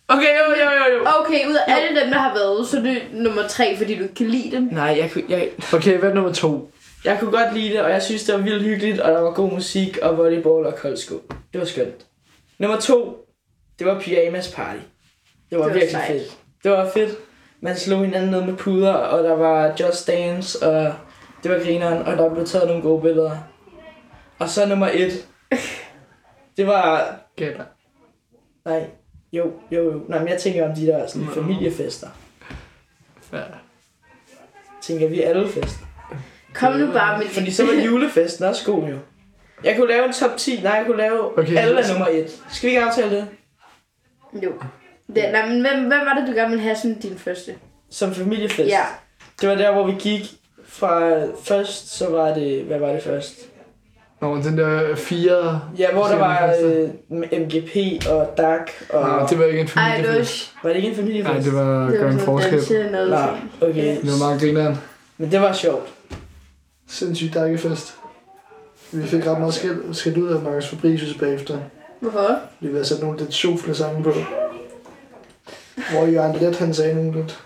[0.09, 1.07] Okay, jo, jo, jo, jo.
[1.21, 4.03] Okay, ud af alle dem, der har været, så er det nummer tre, fordi du
[4.03, 4.63] ikke kan lide dem.
[4.73, 6.73] Nej, jeg kunne, jeg, Okay, hvad er nummer to?
[7.05, 9.31] Jeg kunne godt lide det, og jeg synes, det var vildt hyggeligt, og der var
[9.31, 11.15] god musik, og volleyball og koldsko.
[11.53, 12.07] Det var skønt.
[12.59, 13.27] Nummer 2,
[13.79, 14.79] det var pyjamas party.
[15.51, 16.07] Det var, Det var virkelig sejt.
[16.07, 16.39] fedt.
[16.63, 17.19] Det var fedt.
[17.61, 20.95] Man slog hinanden ned med puder, og der var Just Dance, og
[21.43, 23.37] det var grineren, og der blev taget nogle gode billeder.
[24.39, 25.27] Og så nummer 1,
[26.57, 27.65] det var Gætter.
[28.65, 28.87] Nej,
[29.33, 30.01] jo, jo, jo.
[30.09, 32.09] Nej, men jeg tænker om de der sådan, familiefester.
[33.33, 33.43] Ja.
[34.83, 35.87] Tænker vi alle fester.
[36.61, 38.97] Kom nu bare med Fordi så var julefesten også god jo.
[39.65, 40.61] Jeg kunne lave en top 10.
[40.63, 41.57] Nej, jeg kunne lave Okay.
[41.57, 42.31] alle af nummer 1.
[42.51, 43.27] Skal vi ikke aftale det?
[44.43, 44.53] Jo.
[45.15, 47.55] Det, nej, men hvem, hvem var det, du gerne ville have som din første?
[47.91, 48.69] Som familiefest.
[48.69, 48.83] Ja.
[49.41, 50.23] Det var der, hvor vi gik
[50.69, 53.35] fra først, så var det, hvad var det først?
[54.21, 55.61] Nå, den der fire...
[55.79, 56.89] Ja, hvor der var øh,
[57.41, 57.77] MGP
[58.11, 58.61] og DAC.
[58.91, 59.03] Og...
[59.09, 60.51] Nej, det var ikke en Ej, familiefest.
[60.55, 61.35] det Var det ikke en familiefest?
[61.35, 62.91] Nej, det var var, det gør en forskel.
[62.93, 63.29] Nej,
[63.61, 63.97] okay.
[63.97, 64.77] Det var meget grineren.
[65.19, 65.89] Men det var sjovt.
[66.91, 67.95] Sindssygt fest.
[68.93, 71.59] Vi fik ret meget skæld, skæld ud af Marcus Fabricius bagefter.
[72.01, 72.41] Hvorfor?
[72.61, 74.13] Vi havde sat nogle lidt sjofle sammen på.
[75.91, 77.41] Hvor Jørgen Let, han sagde nogle lidt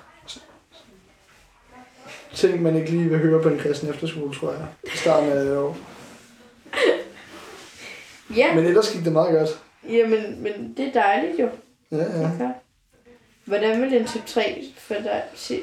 [2.34, 4.66] ting, man ikke lige vil høre på en kristen efterskole, tror jeg.
[4.94, 5.76] I starten af år.
[8.36, 9.48] Ja, Men ellers gik det meget godt.
[9.88, 11.48] jamen, men det er dejligt jo.
[11.92, 12.30] Ja, ja.
[12.34, 12.48] Okay.
[13.44, 15.54] Hvordan vil den top 3 for dig se?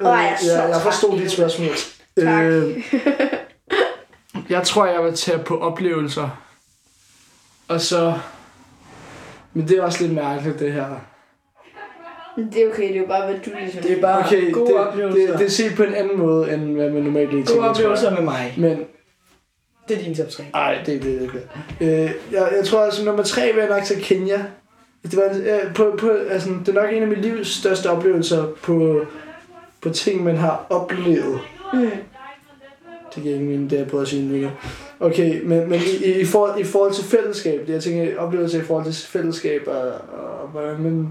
[0.00, 1.68] Øh, jeg ja, jeg forstod dit spørgsmål.
[2.18, 2.44] Tak.
[2.44, 2.92] Øh,
[4.50, 6.42] jeg tror, jeg vil tage på oplevelser.
[7.68, 8.14] Og så...
[9.54, 10.86] Men det er også lidt mærkeligt, det her.
[12.36, 13.82] Men Det er okay, det er jo bare, hvad du ligesom...
[13.82, 15.26] Det er bare Okay, gode det, oplevelser.
[15.30, 17.62] det, det er set på en anden måde, end hvad man normalt lige gode tænker,
[17.62, 18.54] tror oplevelser med mig.
[18.58, 18.84] Men
[19.88, 20.44] Det er din top 3.
[20.52, 21.86] Nej, det, det, det, det.
[21.86, 24.44] Øh, jeg, jeg tror, altså, nummer tre vil jeg nok til Kenya.
[25.02, 28.46] Det, var, øh, på, på, altså, det er nok en af mit livs største oplevelser
[28.62, 29.06] på,
[29.82, 31.40] på ting, man har oplevet.
[31.74, 31.90] Mm.
[33.14, 34.50] Det giver ikke mening, det jeg prøver at sige nu.
[35.00, 38.64] Okay, men, men i, i, forhold, i forhold til fællesskab, det jeg tænker oplevelser i
[38.64, 41.08] forhold til fællesskab og, og hvordan man...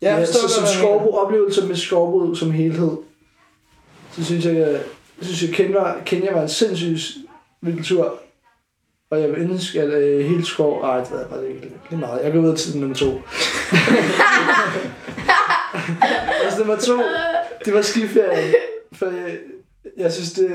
[0.00, 2.96] Jeg Ja, så, som skovbrug, oplevelser med skovbrud som helhed,
[4.12, 4.80] så synes jeg, jeg
[5.20, 7.16] synes jeg Kenya, Kenya var en sindssygt
[7.60, 8.20] vild tur.
[9.10, 10.82] Og jeg vil ønske, at øh, hele skov...
[10.82, 12.24] Ej, det var det ikke lige meget.
[12.24, 13.06] Jeg går videre til nummer to.
[16.44, 17.02] altså, nummer to,
[17.64, 18.54] det var skiferie.
[18.92, 19.38] For jeg,
[19.96, 20.50] jeg, synes, det,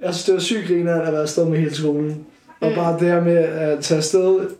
[0.00, 2.26] jeg synes, det var sygt griner at være afsted med hele skolen.
[2.60, 4.50] Og bare det her med at tage afsted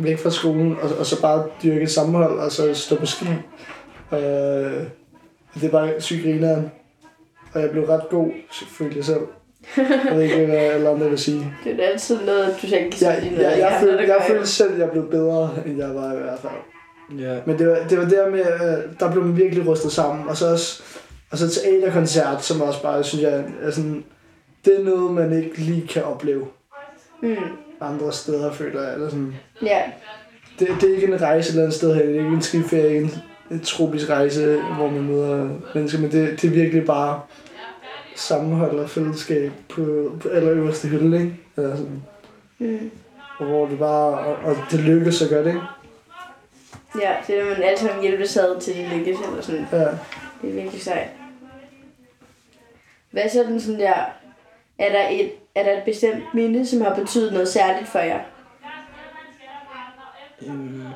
[0.00, 3.26] væk fra skolen, og, og så bare dyrke sammenhold, og så stå på ski.
[4.12, 4.18] Øh,
[5.54, 6.70] det er bare sygt grineren.
[7.54, 8.30] Og jeg blev ret god,
[8.78, 9.20] følte jeg selv.
[9.76, 11.54] Jeg ved ikke, hvad alle andre vil sige.
[11.64, 14.72] Det er altid noget, du selv kan Jeg, jeg, jeg, jeg, følte, jeg følte selv,
[14.72, 16.52] at jeg blev bedre, end jeg var i hvert fald.
[17.18, 17.36] Ja.
[17.46, 20.28] Men det var, det var der med, øh, der blev man virkelig rystet sammen.
[20.28, 20.82] Og så også,
[21.32, 24.04] og så teaterkoncert, som også bare, synes jeg, er sådan,
[24.64, 26.46] det er noget, man ikke lige kan opleve
[27.22, 27.36] Mm.
[27.80, 28.94] andre steder, føler jeg.
[28.94, 29.34] Eller sådan.
[29.62, 29.82] Ja.
[30.58, 32.02] Det, det er ikke en rejse et eller andet sted her.
[32.02, 33.10] Det er ikke en skiferie, en,
[33.50, 35.98] en tropisk rejse, hvor man møder mennesker.
[36.00, 37.20] Men det, det er virkelig bare
[38.16, 41.36] sammenhold og fællesskab på, på allerøverste hylde, ikke?
[41.56, 42.02] Eller sådan.
[42.58, 42.90] Mm.
[43.38, 45.60] Og hvor det bare, og, og det lykkes så godt, ikke?
[47.02, 49.66] Ja, det er, at man alle sammen hjælpes ad til det lykkes, eller sådan.
[49.72, 49.78] Ja.
[50.42, 51.08] Det er virkelig sejt.
[53.12, 53.94] Hvad er sådan sådan der...
[54.78, 58.20] Er der, et, er der et bestemt minde, som har betydet noget særligt for jer?
[60.46, 60.86] Øhm.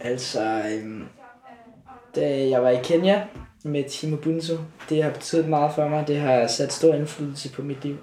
[0.10, 1.08] altså, øhm,
[2.16, 3.24] da jeg var i Kenya
[3.64, 4.56] med Team Ubuntu,
[4.88, 6.08] det har betydet meget for mig.
[6.08, 7.96] Det har sat stor indflydelse på mit liv.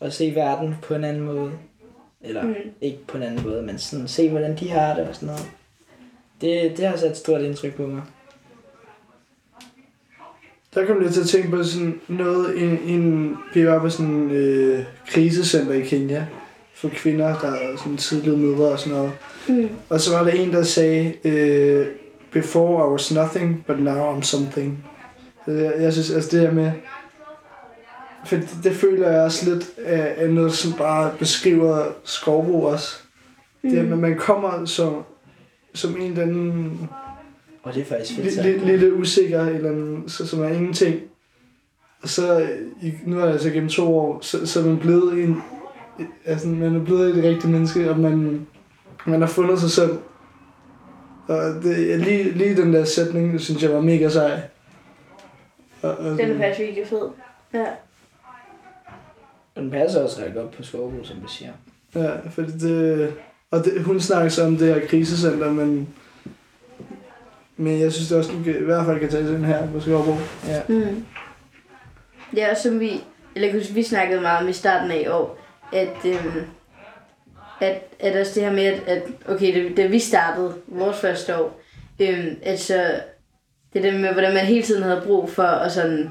[0.00, 1.52] At se verden på en anden måde.
[2.20, 2.54] Eller mm.
[2.80, 5.57] ikke på en anden måde, men sådan se, hvordan de har det og sådan noget.
[6.40, 8.02] Det, det har sat stort indtryk på mig.
[10.74, 14.06] Der kom jeg til at tænke på sådan noget, en, en, vi var på sådan
[14.06, 16.26] en øh, krisecenter i Kenya
[16.74, 19.12] for kvinder, der er sådan tidlige mødre og sådan noget.
[19.48, 19.68] Mm.
[19.88, 21.86] Og så var der en, der sagde, øh,
[22.30, 24.84] before I was nothing, but now I'm something.
[25.44, 26.72] Så jeg, jeg synes, altså det her med,
[28.26, 32.96] for det, det føler jeg også lidt af, af noget, som bare beskriver skovbrug også.
[33.62, 33.70] Mm.
[33.70, 35.04] Det er, at man kommer som,
[35.74, 36.88] som en eller anden
[37.62, 38.46] Og det er faktisk fedt lidt, sagt.
[38.46, 41.00] lidt, lidt usikker, eller en, så, som er ingenting.
[42.02, 42.48] Og så,
[42.82, 45.42] i, nu er jeg altså gennem to år, så, så er man blevet en,
[46.24, 48.46] altså, man er blevet et rigtigt menneske, og man,
[49.06, 49.98] man har fundet sig selv.
[51.28, 54.40] Og det, lige, lige den der sætning, synes jeg var mega sej.
[55.82, 57.08] Og, og, Den er faktisk virkelig fed.
[57.54, 57.66] Ja.
[59.56, 61.50] Den passer også ret godt på skovbrug, som du siger.
[61.94, 63.14] Ja, for det,
[63.50, 65.88] og det, hun snakker så om det her krisecenter, men,
[67.56, 69.80] men jeg synes det også, du kan, i hvert fald kan tage den her på
[69.80, 70.14] Skovbro.
[70.46, 70.62] Ja.
[70.68, 71.04] Mm.
[72.30, 73.00] Det er også som vi,
[73.34, 75.38] eller huske, vi snakkede meget om i starten af i år,
[75.72, 76.44] at, øhm,
[77.60, 81.36] at, at også det her med, at, at okay, da, da vi startede vores første
[81.36, 81.60] år,
[82.00, 83.00] øhm, altså
[83.72, 86.10] det der med, hvordan man hele tiden havde brug for at sådan,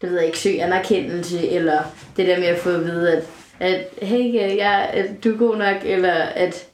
[0.00, 1.82] det ved jeg ikke, søge anerkendelse, eller
[2.16, 3.24] det der med at få at vide, at,
[3.60, 6.66] at hey, jeg, at du er god nok, eller at,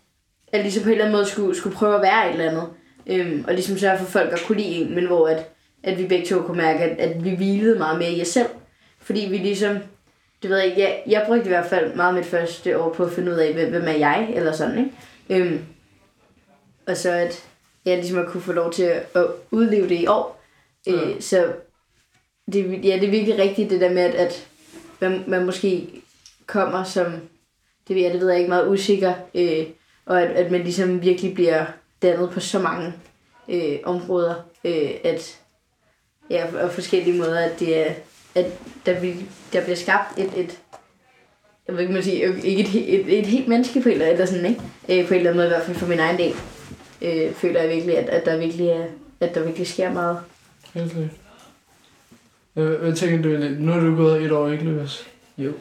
[0.53, 2.69] at ligesom på en eller anden måde skulle, skulle prøve at være et eller andet,
[3.07, 5.51] øhm, og ligesom sørge for folk at kunne lide en, men hvor at,
[5.83, 8.49] at vi begge to kunne mærke, at, at vi hvilede meget mere i os selv.
[8.99, 9.77] Fordi vi ligesom,
[10.43, 13.05] det ved jeg ikke, jeg, jeg brugte i hvert fald meget mit første år på
[13.05, 15.45] at finde ud af, hvem, hvem er jeg, eller sådan, ikke?
[15.45, 15.65] Øhm,
[16.87, 17.45] og så at
[17.85, 20.43] jeg ligesom at kunne få lov til at, at udleve det i år.
[20.87, 20.93] Ja.
[20.93, 21.53] Øh, så
[22.53, 24.49] det, ja, det er virkelig rigtigt, det der med, at, at
[25.01, 26.03] man, man måske
[26.47, 27.13] kommer som,
[27.89, 29.67] det ved jeg, det ved jeg ikke, meget usikker, øh,
[30.11, 31.65] og at, at man ligesom virkelig bliver
[32.03, 32.93] dannet på så mange
[33.49, 35.41] øh, områder, øh, at
[36.31, 37.93] ja, og forskellige måder, at det er,
[38.35, 38.47] at
[38.87, 40.59] der, vil, der bliver skabt et, et
[41.67, 44.27] jeg ved ikke, man sige, ikke et, et, et helt menneske på en eller eller
[44.27, 44.63] sådan, ikke?
[44.89, 46.35] Øh, på en eller anden måde, i hvert fald for min egen del,
[47.03, 48.87] øh, føler jeg virkelig, at, at der virkelig er,
[49.21, 50.19] at der virkelig sker meget.
[50.75, 51.11] Helt sikkert.
[52.53, 53.61] Hvad, hvad tænker du egentlig?
[53.61, 55.07] Nu har du gået et år, ikke Lukas?
[55.39, 55.53] Jo.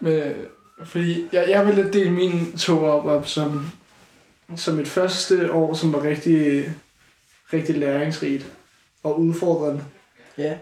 [0.00, 0.36] Men, øh,
[0.84, 3.66] fordi jeg, jeg ville dele mine to op, op som,
[4.56, 6.70] som et første år, som var rigtig,
[7.52, 8.52] rigtig læringsrigt
[9.02, 9.84] og udfordrende.
[10.38, 10.54] Ja.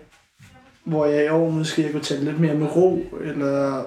[0.84, 3.84] Hvor jeg i år måske kunne tage lidt mere med ro, eller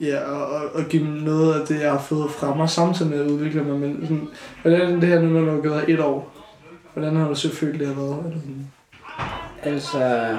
[0.00, 3.10] Ja, og, og, og give dem noget af det, jeg har fået fra mig, samtidig
[3.10, 3.78] med at udvikle mig.
[3.78, 4.28] Men sådan,
[4.62, 6.32] hvordan er det her nu, når du har gået et år?
[6.92, 8.18] Hvordan har du så det har været?
[8.18, 8.70] Er det sådan,
[9.62, 10.38] Altså,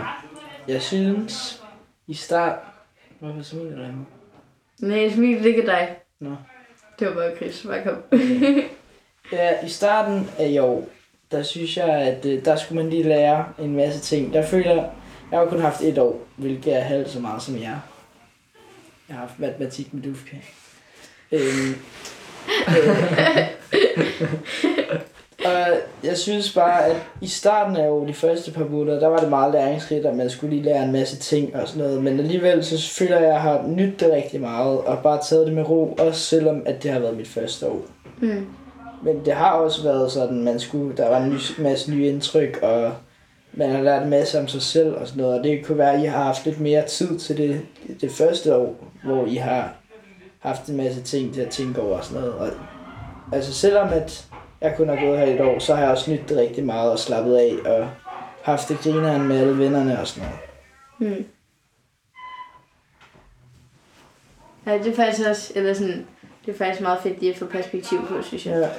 [0.67, 1.63] jeg synes,
[2.07, 2.59] i start...
[3.19, 4.05] Hvorfor smiler du mig?
[4.79, 5.95] Nej, smil, det ikke dig.
[6.19, 6.35] Nå.
[6.99, 7.65] Det var bare Chris.
[7.67, 8.19] Bare kom.
[9.31, 10.89] Ja, i starten af i år,
[11.31, 14.33] der synes jeg, at øh, der skulle man lige lære en masse ting.
[14.33, 14.89] Der føler jeg,
[15.31, 17.79] jeg har kun haft et år, hvilket er halvt så meget som jer.
[19.07, 20.35] Jeg har haft matematik med Dufka.
[21.31, 21.75] Øhm,
[22.67, 23.47] øh,
[25.45, 25.67] og
[26.03, 29.29] jeg synes bare, at i starten af jo de første par måneder, der var det
[29.29, 32.03] meget læringsrigt, at man skulle lige lære en masse ting og sådan noget.
[32.03, 35.47] Men alligevel så føler jeg, at jeg har nydt det rigtig meget, og bare taget
[35.47, 37.81] det med ro, også selvom at det har været mit første år.
[38.21, 38.47] Mm.
[39.03, 42.59] Men det har også været sådan, man skulle, der var en ny, masse nye indtryk,
[42.61, 42.91] og
[43.53, 45.39] man har lært en masse om sig selv og sådan noget.
[45.39, 47.61] Og det kunne være, at I har haft lidt mere tid til det,
[48.01, 49.73] det første år, hvor I har
[50.39, 52.35] haft en masse ting til at tænke over og sådan noget.
[52.35, 52.47] Og,
[53.33, 54.26] altså selvom at
[54.61, 56.91] jeg kun har gået her i et år, så har jeg også det rigtig meget
[56.91, 57.89] og slappet af og
[58.43, 60.29] haft det grineren med alle vennerne og sådan
[60.99, 61.17] noget.
[61.17, 61.25] Mm.
[64.65, 66.05] Ja, det er faktisk også, eller sådan,
[66.45, 68.53] det er faktisk meget fedt lige at få perspektiv på, synes jeg.
[68.59, 68.69] Ja.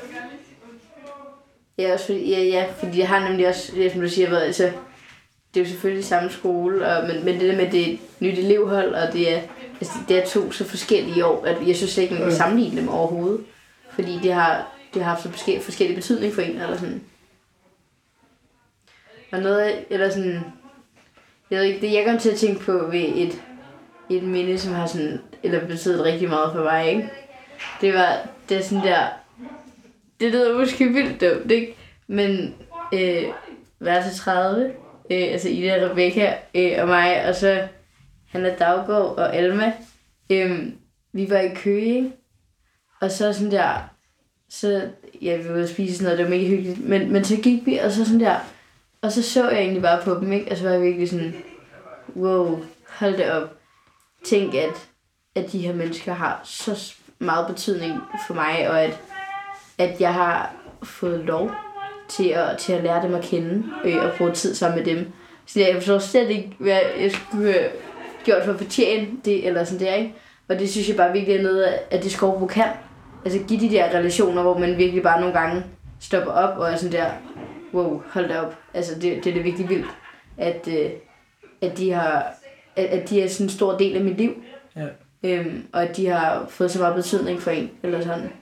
[1.78, 4.42] Ja, også fordi, ja, ja, fordi jeg har nemlig også, det, som du siger, været,
[4.42, 4.64] altså,
[5.54, 8.38] det er jo selvfølgelig samme skole, og, men, men det der med det et nyt
[8.38, 9.40] elevhold, og det er,
[9.80, 12.36] altså, det er to så forskellige år, at jeg synes slet ikke, man kan Ja.
[12.36, 13.44] sammenligne dem overhovedet.
[13.90, 17.02] Fordi det har, det har haft så forskellige, forskellige betydning for en, eller sådan.
[19.32, 20.40] Og noget af, eller sådan,
[21.50, 23.42] jeg ved ikke, det jeg kom til at tænke på ved et,
[24.10, 27.10] et minde, som har sådan, eller betydet rigtig meget for mig, ikke?
[27.80, 29.06] Det var, det er sådan der,
[30.20, 31.76] det lyder måske vildt dumt, ikke?
[32.06, 32.54] Men
[32.94, 33.22] øh,
[33.80, 34.64] værelse 30,
[35.10, 37.68] øh, altså Ida, Rebecca øh, og mig, og så
[38.28, 39.72] Hanna Daggaard og Alma,
[40.30, 40.66] øh,
[41.12, 42.12] vi var i Køge, ikke?
[43.00, 43.90] Og så sådan der,
[44.50, 44.88] så,
[45.22, 47.36] ja, vi var ude at spise sådan noget, det var mega hyggeligt, men, men så
[47.36, 48.36] gik vi, og så sådan der,
[49.02, 50.50] og så så jeg egentlig bare på dem, ikke?
[50.50, 51.34] Og så var jeg virkelig sådan,
[52.16, 53.54] wow, hold det op.
[54.24, 54.88] Tænk, at,
[55.34, 59.00] at de her mennesker har så meget betydning for mig, og at,
[59.78, 61.50] at jeg har fået lov
[62.08, 65.12] til at, til at lære dem at kende øh, og bruge tid sammen med dem.
[65.46, 67.70] Så jeg forstår slet ikke, hvad jeg skulle have
[68.24, 70.14] gjort for at fortjene det, eller sådan der, ikke?
[70.48, 72.68] Og det synes jeg bare virkelig er noget, at det skovbrug kan.
[73.24, 75.64] Altså give de der relationer, hvor man virkelig bare nogle gange
[76.00, 77.10] stopper op og er sådan der,
[77.74, 78.54] wow, hold da op.
[78.74, 79.90] Altså det, det er det virkelig vildt,
[80.36, 80.90] at, øh,
[81.60, 82.26] at, de har,
[82.76, 84.42] at, at de er sådan en stor del af mit liv.
[84.76, 84.86] Ja.
[85.22, 88.32] Øhm, og at de har fået så meget betydning for en, eller sådan.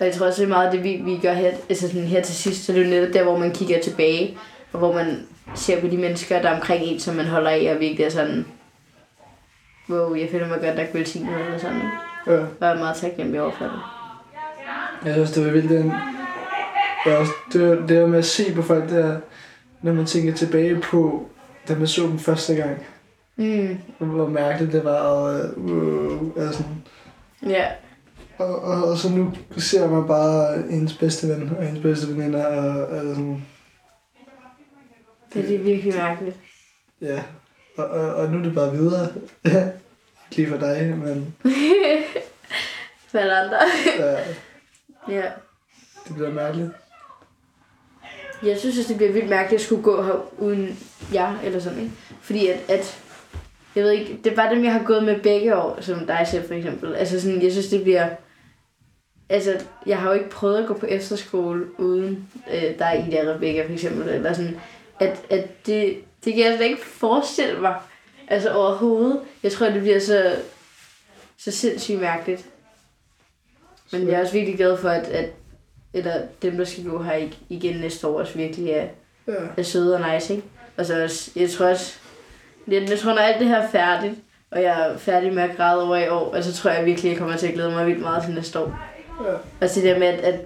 [0.00, 2.22] Og jeg tror også, det er meget det, vi, vi gør her, altså sådan her
[2.22, 4.38] til sidst, så det er jo netop der, hvor man kigger tilbage,
[4.72, 7.72] og hvor man ser på de mennesker, der er omkring en, som man holder af,
[7.74, 8.46] og virkelig er sådan,
[9.90, 11.76] wow, jeg føler mig godt nok velsignet, eller sådan.
[11.76, 12.11] ikke?
[12.26, 12.32] Ja.
[12.32, 13.80] Og jeg er meget taknemmelig over for det.
[15.04, 15.70] Jeg synes, det var vildt.
[15.70, 15.92] Den,
[17.06, 19.20] ja, også, det, var, det var med at se på folk der,
[19.82, 21.28] når man tænker tilbage på,
[21.68, 22.86] da man så dem første gang.
[23.36, 26.62] Mm, og Hvor mærkeligt det var, og øh, uh, altså,
[27.46, 27.66] ja,
[28.38, 32.46] og, og, og, så nu ser man bare ens bedste ven og ens bedste veninder,
[32.46, 33.44] og, og sådan,
[35.34, 36.36] det, det er virkelig mærkeligt.
[37.00, 37.22] ja.
[37.78, 39.08] Og, og, og nu er det bare videre.
[40.36, 41.34] Lige for dig, men
[43.08, 43.58] For alle andre.
[43.98, 44.20] ja,
[45.08, 45.30] ja.
[46.08, 46.70] det bliver mærkeligt.
[48.42, 50.78] Jeg synes også, det bliver vildt mærkeligt at skulle gå her uden
[51.14, 51.92] jer, eller sådan, ikke?
[52.20, 53.02] Fordi at, at
[53.76, 56.26] jeg ved ikke, det er bare dem, jeg har gået med begge år, som dig
[56.30, 56.94] selv for eksempel.
[56.94, 58.08] Altså sådan, jeg synes, det bliver...
[59.28, 63.34] Altså, jeg har jo ikke prøvet at gå på efterskole uden øh, dig, Ida og
[63.34, 64.60] Rebecca for eksempel, eller sådan,
[65.00, 67.74] at, at det, det kan jeg slet ikke forestille mig,
[68.32, 69.20] altså overhovedet.
[69.42, 70.36] Jeg tror, det bliver så,
[71.38, 72.44] så sindssygt mærkeligt.
[73.92, 75.30] Men jeg er også virkelig glad for, at, at
[75.94, 78.86] eller dem, der skal gå her ig- igen næste år, også virkelig er,
[79.26, 79.32] Ja.
[79.56, 80.46] er søde og nice, ikke?
[80.76, 81.94] Og så også, jeg tror også,
[82.68, 84.14] jeg, jeg tror, når alt det her er færdigt,
[84.50, 87.10] og jeg er færdig med at græde over i år, og så tror jeg virkelig,
[87.10, 88.78] jeg kommer til at glæde mig vildt meget til næste år.
[89.26, 89.34] Ja.
[89.60, 90.40] Altså det der med, at, at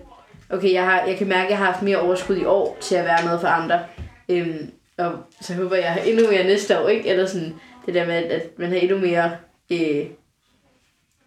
[0.51, 2.95] okay, jeg, har, jeg kan mærke, at jeg har haft mere overskud i år til
[2.95, 3.81] at være noget for andre.
[4.29, 7.09] Øhm, og så håber jeg, endnu mere næste år, ikke?
[7.09, 7.55] Eller sådan
[7.87, 9.37] det der med, at, man har endnu mere
[9.73, 10.07] øh,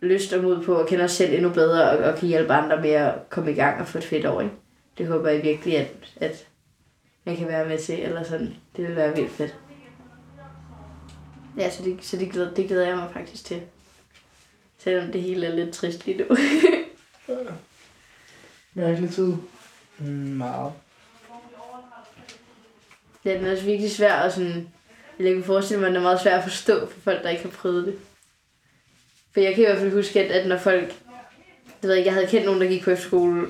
[0.01, 2.81] lyst og mod på at kende os selv endnu bedre, og, og kan hjælpe andre
[2.81, 4.53] med at komme i gang og få et fedt år, ikke?
[4.97, 6.47] Det håber jeg virkelig, at, at
[7.25, 8.55] jeg kan være med til, eller sådan.
[8.75, 9.55] Det vil være vildt fedt.
[11.57, 13.61] Ja, så det, så det, glæder, det glæder jeg mig faktisk til.
[14.77, 16.25] Selvom det hele er lidt trist lige nu.
[18.73, 19.33] Mærkelig tid.
[19.97, 20.73] Mm, meget.
[23.25, 24.69] Ja, den er også virkelig svær at sådan
[25.19, 27.43] jeg kan forestille mig, at det er meget svært at forstå for folk, der ikke
[27.43, 27.93] har prøvet det.
[29.33, 30.93] For jeg kan i hvert fald huske, at, at når folk...
[31.81, 33.47] Jeg ved ikke, jeg havde kendt nogen, der gik på efterskole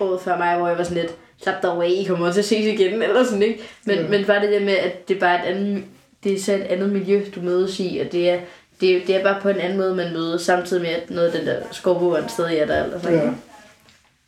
[0.00, 2.44] året før mig, hvor jeg var sådan lidt, slap dig away, I kommer til at
[2.44, 3.60] ses igen, eller sådan, ikke?
[3.84, 4.08] Men, Ja.
[4.08, 5.84] men bare det der med, at det er bare et andet,
[6.24, 8.40] det er så et andet miljø, du mødes i, og det er,
[8.80, 11.26] det, er- det er bare på en anden måde, man mødes, samtidig med, at noget
[11.30, 13.32] af den der skovbo er stadig er der, eller sådan, Ja.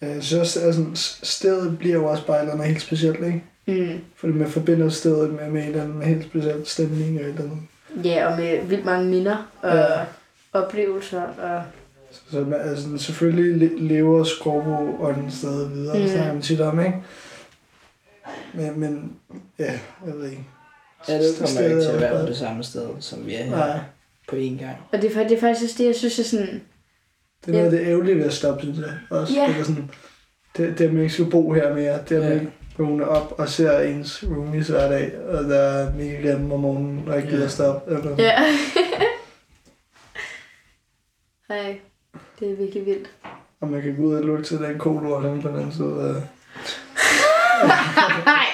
[0.08, 3.26] Jeg synes også, at sådan, stedet bliver jo også bare et eller andet helt specielt,
[3.26, 3.42] ikke?
[3.66, 4.00] Mm.
[4.16, 7.42] Fordi man forbinder stedet med, med en eller anden helt speciel stemning og et eller
[7.42, 7.58] andet.
[8.04, 9.86] Ja, og med vildt mange minder og Ja.
[10.52, 11.22] oplevelser.
[11.22, 11.62] Og,
[12.30, 16.08] Så man, altså, selvfølgelig le- lever Skorbo ånden stadig videre, mm.
[16.08, 16.94] Snakker man tit om, ikke?
[18.54, 19.12] Men, men
[19.58, 19.72] ja,
[20.06, 20.44] jeg ved ikke.
[21.08, 23.42] Ja, det kommer Stedet ikke til at være på det samme sted, som vi er
[23.44, 23.78] her Nej,
[24.28, 24.76] på én gang.
[24.92, 26.62] og det, er, det er faktisk også det, jeg synes er sådan...
[27.46, 28.94] det er noget af det ærgerlige ved at stoppe, synes jeg.
[29.10, 29.46] Også, Ja.
[29.48, 29.90] det, er sådan,
[30.56, 33.04] det, det, at man ikke skal bo her mere, det er, at man ikke vågner
[33.06, 37.16] op og ser ens roomies hver dag, og der er mega glemme om morgenen, og
[37.16, 37.94] ikke gider stoppe.
[37.94, 38.42] Eller, Ja.
[41.48, 41.78] Hej.
[42.40, 43.10] Det er virkelig vildt.
[43.60, 45.88] Og man kan gå ud og lukke til den kolort hen på den anden side
[45.88, 46.14] af...
[48.24, 48.44] Nej.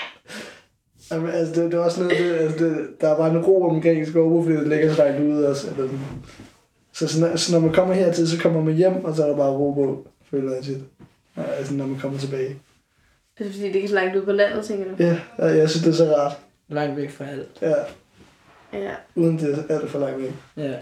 [1.11, 3.69] Jamen, altså, det, det er også noget, det, altså, det, der er bare en ro
[3.69, 5.71] omkring Skovbo, fordi det ligger så langt ude også.
[5.71, 6.01] Eller, sådan.
[6.93, 9.29] så, så, når, så når man kommer hertil, så kommer man hjem, og så er
[9.29, 10.79] der bare ro på, føler jeg tit.
[11.37, 12.57] Altså, når man kommer tilbage.
[13.39, 14.95] Det er fordi, det ikke er så langt ud på landet, tænker du?
[15.05, 16.33] Ja, ja, jeg synes, det er så rart.
[16.69, 17.49] Langt væk fra alt.
[17.63, 17.75] Ja,
[18.73, 18.95] Ja.
[19.15, 20.33] uden det er alt for langt væk.
[20.57, 20.73] Ja.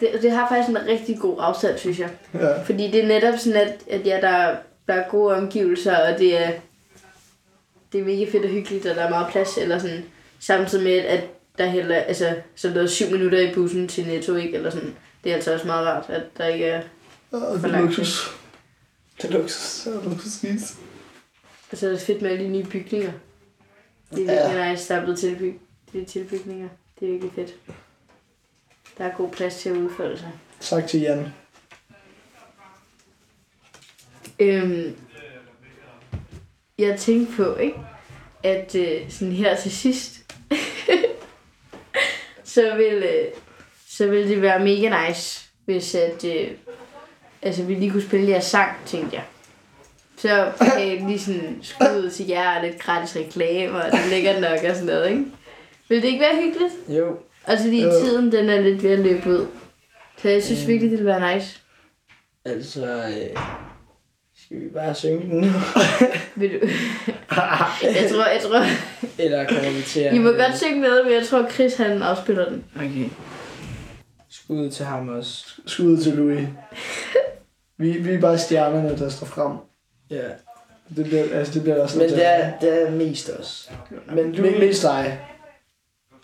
[0.00, 2.08] Det, det har faktisk en rigtig god afstand, synes jeg.
[2.34, 4.56] Ja, Fordi det er netop sådan, at, at ja, der,
[4.88, 6.50] der er gode omgivelser, og det er,
[7.92, 10.04] det er mega fedt og hyggeligt, og der er meget plads, eller sådan,
[10.40, 11.24] samtidig med, at
[11.58, 14.54] der heller, altså, så der er syv minutter i bussen til Netto, ikke?
[14.54, 14.94] Eller sådan.
[15.24, 16.82] Det er altså også meget rart, at der ikke er,
[17.32, 18.30] og For det er langt luksus.
[19.22, 19.84] Det er luksus.
[19.84, 20.76] Det er luksusvis.
[21.72, 23.12] Og så er det fedt med alle de nye bygninger.
[24.14, 24.42] Det er Ja.
[24.48, 25.60] virkelig nice, der er blevet tilbyg,
[25.92, 26.68] de tilbygninger.
[27.00, 27.54] Det er virkelig fedt.
[28.98, 30.30] Der er god plads til at udfolde sig.
[30.60, 31.26] Tak til Jan.
[34.38, 34.96] Øhm,
[36.78, 37.78] jeg tænkte på, ikke?
[38.42, 40.34] At øh, sådan her til sidst,
[42.44, 43.26] så vil, øh,
[43.88, 46.50] så vil det være mega nice, hvis at, øh,
[47.42, 49.24] altså, vi lige kunne spille jeres sang, tænkte jeg.
[50.28, 54.10] Så jeg lige sådan skud ud til jer og lidt gratis reklame, og det er
[54.10, 55.24] lækkert nok og sådan noget, ikke?
[55.88, 56.72] Vil det ikke være hyggeligt?
[56.88, 57.16] Jo.
[57.46, 57.90] Og fordi Jo.
[57.90, 59.46] tiden, den er lidt ved at løbe ud.
[60.22, 61.60] Så jeg synes virkelig, det vil være nice.
[62.44, 63.36] Altså, øh,
[64.44, 65.46] skal vi bare synge den nu?
[66.36, 66.66] Vil du?
[67.82, 68.62] jeg tror, jeg tror,
[69.18, 70.14] Eller kommer vi til at...
[70.14, 72.64] I må godt synge med, men jeg tror, Chris han afspiller den.
[72.76, 73.08] Okay.
[74.30, 75.44] Skud til ham også.
[75.66, 76.48] Skud til Louis.
[77.78, 79.52] Vi, vi er bare stjernerne, der står frem.
[80.10, 80.28] Ja.
[80.96, 83.70] Det bliver, altså, det bliver også Men det er, det er mest os.
[84.12, 84.58] Men Louis...
[84.58, 85.20] mest dig.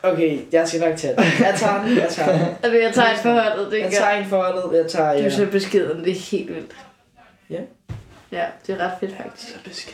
[0.02, 1.24] Okay, jeg skal nok tage den.
[1.40, 2.40] Jeg tager den, jeg tager den.
[2.62, 3.96] Altså, jeg tager et forholdet, det Jeg gør.
[3.98, 5.12] tager en forholdet, jeg tager...
[5.12, 5.24] Du Ja.
[5.24, 6.76] er så beskeden, det er helt vildt.
[7.50, 7.60] Ja.
[8.32, 9.64] Ja, det er ret fedt faktisk.
[9.64, 9.92] besked.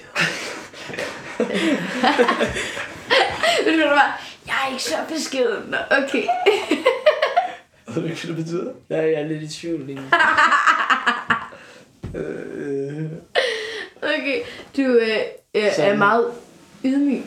[3.66, 4.12] Men du bare,
[4.46, 5.64] jeg er ikke så beskeden.
[5.70, 6.22] Nå, Okay.
[7.94, 8.72] Ved du ikke, hvad det betyder?
[8.90, 10.03] Ja, jeg er lidt i tvivl lige nu.
[12.14, 12.48] Øh,
[14.29, 14.41] Okay,
[14.77, 15.09] du øh,
[15.55, 15.99] øh, er Sådan.
[15.99, 16.25] meget
[16.85, 17.23] ydmyg.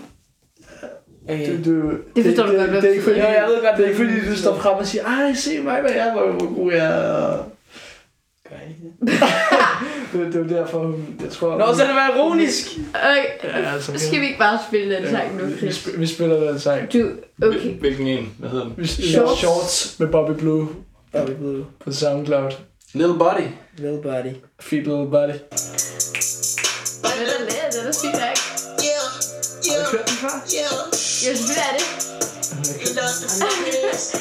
[1.29, 1.57] Okay.
[1.65, 3.61] du, du, Det forstår du godt, det, hvad det, er ikke fordi, Jo, jeg ved
[3.63, 6.07] godt, det er ikke fordi, du står frem og siger, ej, se mig, hvad jeg
[6.07, 7.37] er, hvor, hvor god jeg er.
[8.49, 9.19] Gør jeg ikke det?
[10.13, 11.57] Det, det er jo derfor, hun, jeg tror...
[11.57, 12.65] Nå, så er det var ironisk.
[12.93, 13.25] Okay,
[13.63, 15.87] Ja, altså, skal vi ikke bare spille den sang nu, vi, Chris?
[15.87, 16.93] sp- vi spiller den sang.
[16.93, 17.09] Du,
[17.43, 17.73] okay.
[17.79, 18.33] Hvilken en?
[18.39, 18.73] Hvad hedder den?
[18.77, 19.11] Vi, Shorts.
[19.11, 19.39] shorts.
[19.39, 20.69] Shorts med Bobby Blue
[21.11, 21.65] Bobby Blue.
[21.85, 22.51] på SoundCloud.
[22.93, 23.43] Little Body.
[23.77, 24.33] Little Buddy.
[24.59, 25.33] Feed Little Body.
[27.03, 28.37] Den er let, den er sygt nok.
[29.71, 30.35] Har du hørt den før?
[30.57, 31.85] Jo, selvfølgelig er det.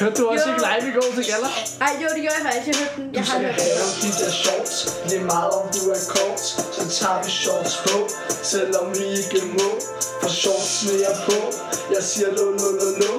[0.01, 1.49] Hørte du også ikke live i går til Gala?
[1.81, 2.67] Ej, jo, det gjorde jeg faktisk.
[2.67, 3.15] Jeg hørte den.
[3.15, 3.63] Jeg har hørt den.
[3.77, 4.75] have de der shorts
[5.09, 6.39] Det er meget om du er kort
[6.75, 7.97] Så tager vi shorts på
[8.43, 9.69] Selvom vi ikke må
[10.21, 11.37] For shortsene er på
[11.93, 13.13] Jeg siger lo lo lo lo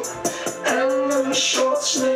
[0.67, 2.13] Alle med shortsene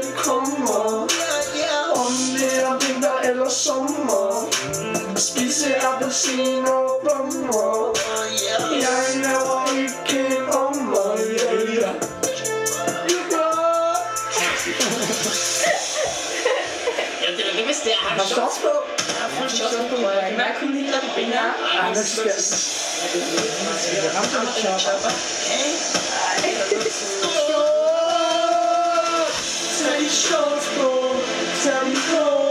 [31.65, 32.47] dem på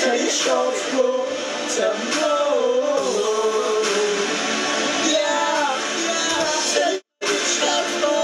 [0.00, 1.26] Tag de shorts på,
[1.76, 2.30] tag dem på
[5.10, 6.40] Yeah, yeah
[6.72, 7.04] Tag de
[7.54, 8.20] shorts på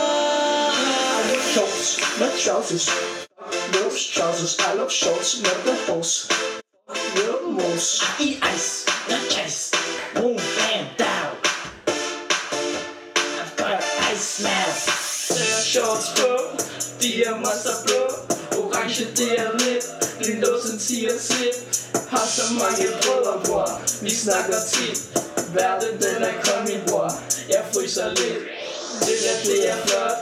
[1.54, 2.30] Shorts, hvad?
[2.38, 2.88] Celsius.
[3.72, 6.35] Love trousers, I love shorts, not the horse.
[7.76, 9.70] Love I ice, not chase.
[10.14, 11.36] Boom, bam, down.
[11.84, 14.88] I've got ice smash.
[15.28, 16.30] Ser shorts på,
[17.02, 18.02] de er monster blå
[18.58, 19.84] Orange, det er lidt,
[20.24, 21.56] din låsen siger sit
[22.08, 24.98] Har så mange brødre, bror, vi snakker tit
[25.54, 27.10] Verden, den er kommet, bror,
[27.48, 28.42] jeg fryser lidt
[29.00, 30.18] Det der, det er flot,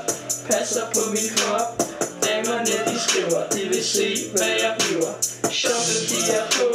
[0.50, 1.82] passer på min krop
[2.24, 5.12] Damerne, de skriver, de vil se, hvad jeg bliver
[5.50, 6.68] Shorten, de er på,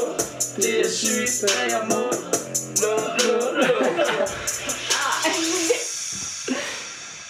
[0.63, 2.01] det er sygt, hvad jeg må
[2.81, 2.93] Lå,
[3.25, 3.85] lå, lå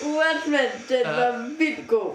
[0.03, 0.59] What, man?
[0.89, 1.11] Den Ja.
[1.11, 2.11] var vildt god.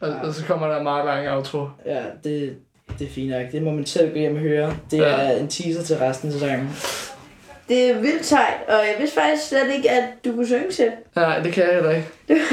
[0.00, 2.56] og, og så kommer der en meget lang outro Ja, det,
[2.98, 3.52] det er fint nok.
[3.52, 4.76] Det må man selv gå hjem og høre.
[4.90, 5.04] Det Ja.
[5.04, 6.76] er en teaser til resten af sæsonen.
[7.68, 10.92] Det er vildt sejt, og jeg vidste faktisk slet ikke, at du kunne synge selv.
[11.16, 12.08] Nej, det kan jeg heller ikke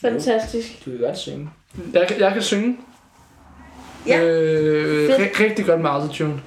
[0.00, 0.84] Fantastisk.
[0.84, 1.50] Du kan godt synge.
[1.92, 2.78] Jeg, kan- jeg kan synge.
[4.06, 4.22] Ja.
[4.24, 6.40] Øh, ri- rigtig godt med autotune.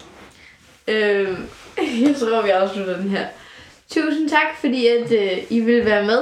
[0.88, 1.36] Øhm,
[2.06, 3.26] jeg tror, vi afslutter den her.
[3.90, 6.20] Tusind tak, fordi at, øh, I vil være med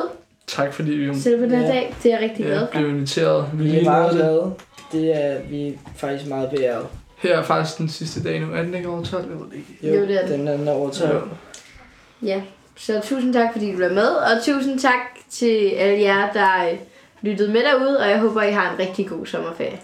[0.47, 1.67] Tak fordi vi selv på den her Ja.
[1.67, 1.95] dag.
[2.03, 2.67] Det er jeg rigtig glad ja, for.
[2.71, 3.45] blev inviteret.
[3.53, 4.53] Vi Vi er lige meget nåede det.
[4.91, 5.13] glade.
[5.13, 6.85] Det er vi er faktisk meget beæret.
[7.17, 8.53] Her er faktisk den sidste dag nu.
[8.53, 9.23] Er den ikke over 12?
[9.29, 9.97] Jeg ved det ikke.
[9.97, 10.47] Jo, det er den.
[10.47, 11.29] Den er over 12.
[12.21, 12.41] Ja,
[12.77, 14.07] så tusind tak, fordi I være med.
[14.07, 14.99] Og tusind tak
[15.31, 16.77] til alle jer, der øh,
[17.21, 17.99] lyttede med derude.
[17.99, 19.79] Og jeg håber, I har en rigtig god sommerferie.